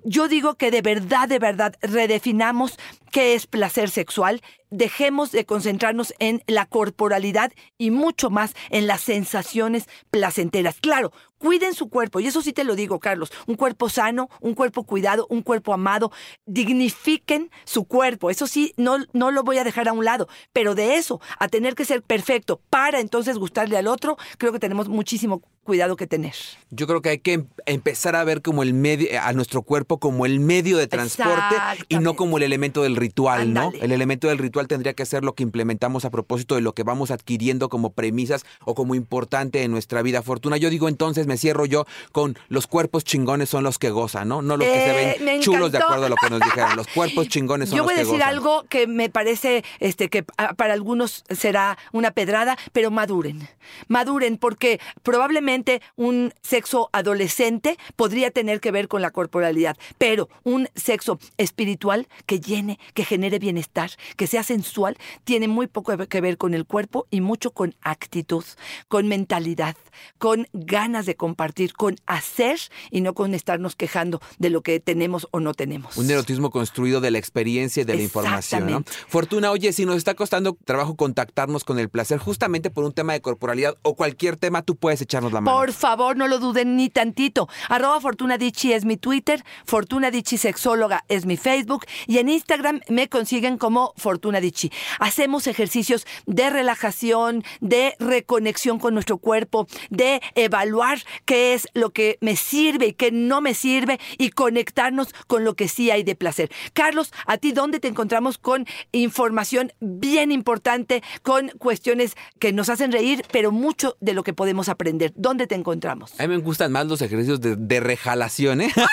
Yo 0.06 0.28
digo 0.28 0.56
que 0.56 0.70
de 0.70 0.82
verdad, 0.82 1.30
de 1.30 1.40
verdad, 1.40 1.76
redefinamos 1.82 2.78
qué 3.14 3.36
es 3.36 3.46
placer 3.46 3.92
sexual, 3.92 4.42
dejemos 4.72 5.32
de 5.32 5.46
concentrarnos 5.46 6.16
en 6.18 6.42
la 6.48 6.66
corporalidad 6.66 7.52
y 7.78 7.92
mucho 7.92 8.32
más 8.32 8.56
en 8.72 8.88
las 8.88 9.02
sensaciones 9.02 9.88
placenteras. 10.10 10.78
Claro, 10.82 11.14
cuiden 11.38 11.76
su 11.76 11.90
cuerpo, 11.90 12.20
y 12.20 12.26
eso 12.26 12.42
sí 12.42 12.54
te 12.54 12.64
lo 12.64 12.76
digo, 12.76 13.00
Carlos, 13.00 13.32
un 13.46 13.56
cuerpo 13.56 13.88
sano, 13.88 14.30
un 14.42 14.56
cuerpo 14.56 14.84
cuidado, 14.84 15.28
un 15.30 15.44
cuerpo 15.44 15.76
amado, 15.76 16.12
dignifiquen 16.48 17.52
su 17.66 17.84
cuerpo, 17.86 18.32
eso 18.32 18.48
sí, 18.48 18.74
no, 18.78 18.98
no 19.14 19.30
lo 19.30 19.44
voy 19.44 19.58
a 19.60 19.64
dejar 19.64 19.88
a 19.90 19.94
un 19.94 20.06
lado, 20.06 20.28
pero 20.54 20.74
de 20.74 20.96
eso, 20.96 21.22
a 21.38 21.48
tener 21.50 21.76
que 21.76 21.86
ser 21.86 22.02
perfecto 22.02 22.60
para 22.72 23.00
entonces 23.00 23.38
gustarle 23.38 23.78
al 23.78 23.88
otro, 23.88 24.18
creo 24.40 24.52
que 24.54 24.60
tenemos 24.60 24.88
muchísimo 24.88 25.42
cuidado 25.64 25.96
que 25.96 26.08
tener. 26.08 26.34
Yo 26.72 26.88
creo 26.88 27.02
que 27.02 27.10
hay 27.10 27.20
que 27.20 27.34
em- 27.34 27.48
empezar 27.66 28.16
a 28.16 28.24
ver 28.24 28.42
como 28.42 28.64
el 28.64 28.74
medio 28.74 29.08
a 29.22 29.32
nuestro 29.34 29.62
cuerpo 29.62 29.98
como 30.00 30.26
el 30.26 30.40
medio 30.40 30.78
de 30.78 30.88
transporte 30.88 31.56
y 31.90 32.00
no 32.00 32.16
como 32.16 32.38
el 32.38 32.44
elemento 32.44 32.84
del 32.84 32.96
ritual, 33.08 33.54
¿no? 33.54 33.72
El 33.82 33.92
elemento 33.92 34.28
del 34.28 34.38
ritual 34.38 34.68
tendría 34.68 34.94
que 34.94 35.06
ser 35.06 35.24
lo 35.24 35.34
que 35.36 35.44
implementamos 35.44 36.06
a 36.06 36.10
propósito 36.10 36.56
de 36.56 36.62
lo 36.62 36.74
que 36.74 36.84
vamos 36.84 37.12
adquiriendo 37.12 37.70
como 37.70 37.92
premisas 37.94 38.46
o 38.66 38.76
como 38.76 38.96
importante 38.96 39.64
en 39.64 39.72
nuestra 39.72 40.02
vida. 40.02 40.22
Fortuna, 40.22 40.58
yo 40.58 40.70
digo 40.70 40.88
entonces, 40.88 41.28
me 41.28 41.38
cierro 41.38 41.66
yo 41.66 41.86
con 42.12 42.38
los 42.50 42.68
cuerpos 42.68 43.04
chingones 43.04 43.50
son 43.50 43.64
los 43.64 43.78
que 43.80 43.90
gozan, 43.90 44.28
¿no? 44.30 44.42
No 44.42 44.58
los 44.58 44.68
que 44.68 44.74
se 44.74 44.94
Eh, 45.04 45.18
ven 45.20 45.42
chulos 45.42 45.72
de 45.72 45.78
acuerdo 45.80 46.06
a 46.06 46.10
lo 46.10 46.16
que 46.16 46.30
nos 46.30 46.40
dijeron. 46.42 46.76
Los 46.76 46.88
cuerpos 46.88 47.28
chingones 47.34 47.70
son 47.70 47.78
Yo 47.78 47.84
los 47.84 47.88
voy 47.88 47.94
a 47.94 47.98
que 47.98 48.04
decir 48.04 48.16
gozan. 48.20 48.30
algo 48.30 48.64
que 48.70 48.88
me 48.88 49.10
parece 49.10 49.64
este, 49.80 50.10
que 50.10 50.24
pa- 50.24 50.54
para 50.54 50.74
algunos 50.74 51.24
será 51.30 51.78
una 51.92 52.12
pedrada, 52.12 52.58
pero 52.72 52.90
maduren. 52.92 53.48
Maduren 53.88 54.38
porque 54.38 54.80
probablemente 55.04 55.82
un 55.96 56.34
sexo 56.42 56.90
adolescente 56.94 57.78
podría 57.96 58.32
tener 58.32 58.60
que 58.60 58.72
ver 58.72 58.88
con 58.88 59.02
la 59.02 59.12
corporalidad, 59.12 59.78
pero 59.98 60.30
un 60.44 60.68
sexo 60.76 61.20
espiritual 61.38 62.08
que 62.26 62.40
llene, 62.40 62.80
que 62.94 63.06
genere 63.06 63.40
bienestar, 63.40 63.92
que 64.18 64.28
sea 64.28 64.44
sensual, 64.44 64.98
tiene 65.24 65.48
muy 65.48 65.68
poco 65.68 65.98
que 66.08 66.22
ver 66.22 66.38
con 66.38 66.54
el 66.54 66.66
cuerpo 66.66 67.08
y 67.10 67.22
mucho 67.22 67.52
con 67.52 67.76
actitud, 67.82 68.44
con 68.88 69.08
mentalidad, 69.08 69.76
con 70.18 70.48
ganas 70.54 71.06
de 71.06 71.16
compartir, 71.16 71.74
con 71.74 71.96
hacer 72.06 72.60
y 72.92 73.02
no 73.02 73.14
con 73.14 73.34
estarnos 73.34 73.76
quejando 73.76 74.22
de 74.38 74.50
lo 74.50 74.62
que 74.62 74.80
tenemos 74.80 75.28
o 75.32 75.40
no 75.40 75.54
tenemos. 75.54 75.98
Un 75.98 76.10
erotismo 76.10 76.50
construido 76.50 77.02
de 77.02 77.12
la 77.12 77.18
experiencia 77.18 77.82
y 77.82 77.86
de 77.86 77.96
la 77.96 78.02
información, 78.02 78.70
¿no? 78.70 78.84
Fortuna, 79.08 79.52
oye, 79.52 79.74
si 79.74 79.86
nos 79.86 79.98
está 79.98 80.14
costando 80.14 80.58
trabajo 80.66 80.96
contactarnos 80.96 81.64
con 81.64 81.80
el 81.80 81.90
placer 81.90 82.18
justamente 82.18 82.70
por 82.70 82.84
un 82.84 82.94
tema 82.94 83.14
de 83.14 83.22
corporalidad 83.22 83.78
o 83.82 83.96
cualquier 83.96 84.38
tema, 84.38 84.62
tú 84.62 84.76
puedes 84.76 85.02
echarnos 85.02 85.34
la 85.34 85.42
mano. 85.42 85.58
Por 85.58 85.74
favor, 85.74 86.18
no 86.18 86.28
lo 86.28 86.40
duden 86.40 86.76
ni 86.76 86.90
tantito. 86.90 87.48
Arroba 87.70 88.00
Fortuna 88.02 88.38
Dichi 88.38 88.74
es 88.74 88.86
mi 88.86 88.98
Twitter, 88.98 89.44
Fortuna 89.66 90.12
Dichi 90.12 90.38
Sexóloga 90.38 91.06
es 91.08 91.26
mi 91.26 91.38
Facebook 91.38 91.86
y 92.08 92.18
en 92.18 92.30
Instagram 92.30 92.82
me 92.90 93.10
consiguen 93.10 93.58
como 93.58 93.94
Fortuna 93.98 94.40
Dichi. 94.40 94.72
Hacemos 95.00 95.48
ejercicios 95.48 96.06
de 96.26 96.50
relajación, 96.50 97.44
de 97.62 97.96
reconexión 98.00 98.80
con 98.80 98.94
nuestro 98.94 99.18
cuerpo, 99.18 99.68
de 99.90 100.22
evaluar 100.36 101.00
qué 101.26 101.54
es 101.54 101.68
lo 101.74 101.92
que 101.92 102.18
me 102.22 102.36
sirve 102.36 102.88
y 102.88 102.94
qué 102.94 103.12
no 103.12 103.42
me 103.42 103.54
sirve 103.54 104.00
y 104.18 104.30
conectarnos 104.30 105.14
con 105.28 105.44
lo 105.44 105.56
que 105.56 105.68
sí 105.68 105.92
hay 105.92 106.04
de 106.04 106.16
placer. 106.16 106.52
Carlos, 106.74 107.12
¿a 107.26 107.38
ti 107.38 107.52
dónde 107.52 107.80
te 107.80 107.88
encontramos 107.88 108.38
con 108.38 108.66
información 108.92 109.74
bien 109.80 110.32
importante, 110.32 111.04
con 111.22 111.50
cuestiones 111.58 112.16
que 112.40 112.54
nos 112.54 112.70
hacen 112.70 112.92
reír, 112.92 113.26
pero 113.32 113.52
mucho 113.52 113.98
de 114.00 114.14
lo 114.14 114.24
que 114.24 114.34
podemos 114.34 114.70
aprender? 114.70 115.14
¿Dónde 115.16 115.48
te 115.48 115.56
encontramos? 115.56 116.20
A 116.20 116.28
mí 116.28 116.36
me 116.36 116.42
gustan 116.42 116.72
más 116.72 116.86
los 116.88 117.02
ejercicios 117.02 117.42
de, 117.42 117.56
de 117.56 117.80
rejalación, 117.80 118.62
¿eh? 118.62 118.74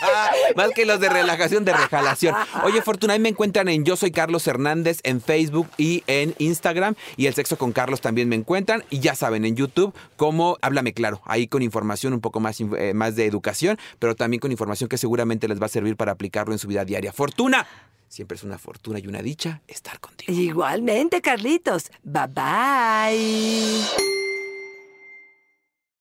más 0.56 0.70
que 0.74 0.86
los 0.86 1.00
de 1.00 1.08
relajación, 1.08 1.64
de 1.64 1.72
rejalación. 1.72 2.34
Oye, 2.64 2.82
Fortuna, 2.82 3.07
ahí 3.12 3.18
me 3.18 3.28
encuentran 3.28 3.68
en 3.68 3.84
Yo 3.84 3.96
Soy 3.96 4.10
Carlos 4.10 4.46
Hernández 4.46 5.00
en 5.02 5.20
Facebook 5.20 5.68
y 5.76 6.02
en 6.06 6.34
Instagram. 6.38 6.94
Y 7.16 7.26
el 7.26 7.34
sexo 7.34 7.58
con 7.58 7.72
Carlos 7.72 8.00
también 8.00 8.28
me 8.28 8.36
encuentran. 8.36 8.84
Y 8.90 9.00
ya 9.00 9.14
saben, 9.14 9.44
en 9.44 9.56
YouTube, 9.56 9.94
como 10.16 10.56
Háblame 10.62 10.92
Claro. 10.92 11.20
Ahí 11.24 11.46
con 11.46 11.62
información 11.62 12.12
un 12.12 12.20
poco 12.20 12.40
más, 12.40 12.60
eh, 12.60 12.92
más 12.94 13.16
de 13.16 13.26
educación, 13.26 13.78
pero 13.98 14.14
también 14.14 14.40
con 14.40 14.50
información 14.50 14.88
que 14.88 14.98
seguramente 14.98 15.48
les 15.48 15.60
va 15.60 15.66
a 15.66 15.68
servir 15.68 15.96
para 15.96 16.12
aplicarlo 16.12 16.52
en 16.52 16.58
su 16.58 16.68
vida 16.68 16.84
diaria. 16.84 17.12
Fortuna, 17.12 17.66
siempre 18.08 18.36
es 18.36 18.42
una 18.42 18.58
fortuna 18.58 18.98
y 18.98 19.06
una 19.06 19.22
dicha 19.22 19.62
estar 19.68 20.00
contigo. 20.00 20.32
Igualmente, 20.32 21.20
Carlitos. 21.20 21.90
Bye 22.02 22.26
bye. 22.28 24.37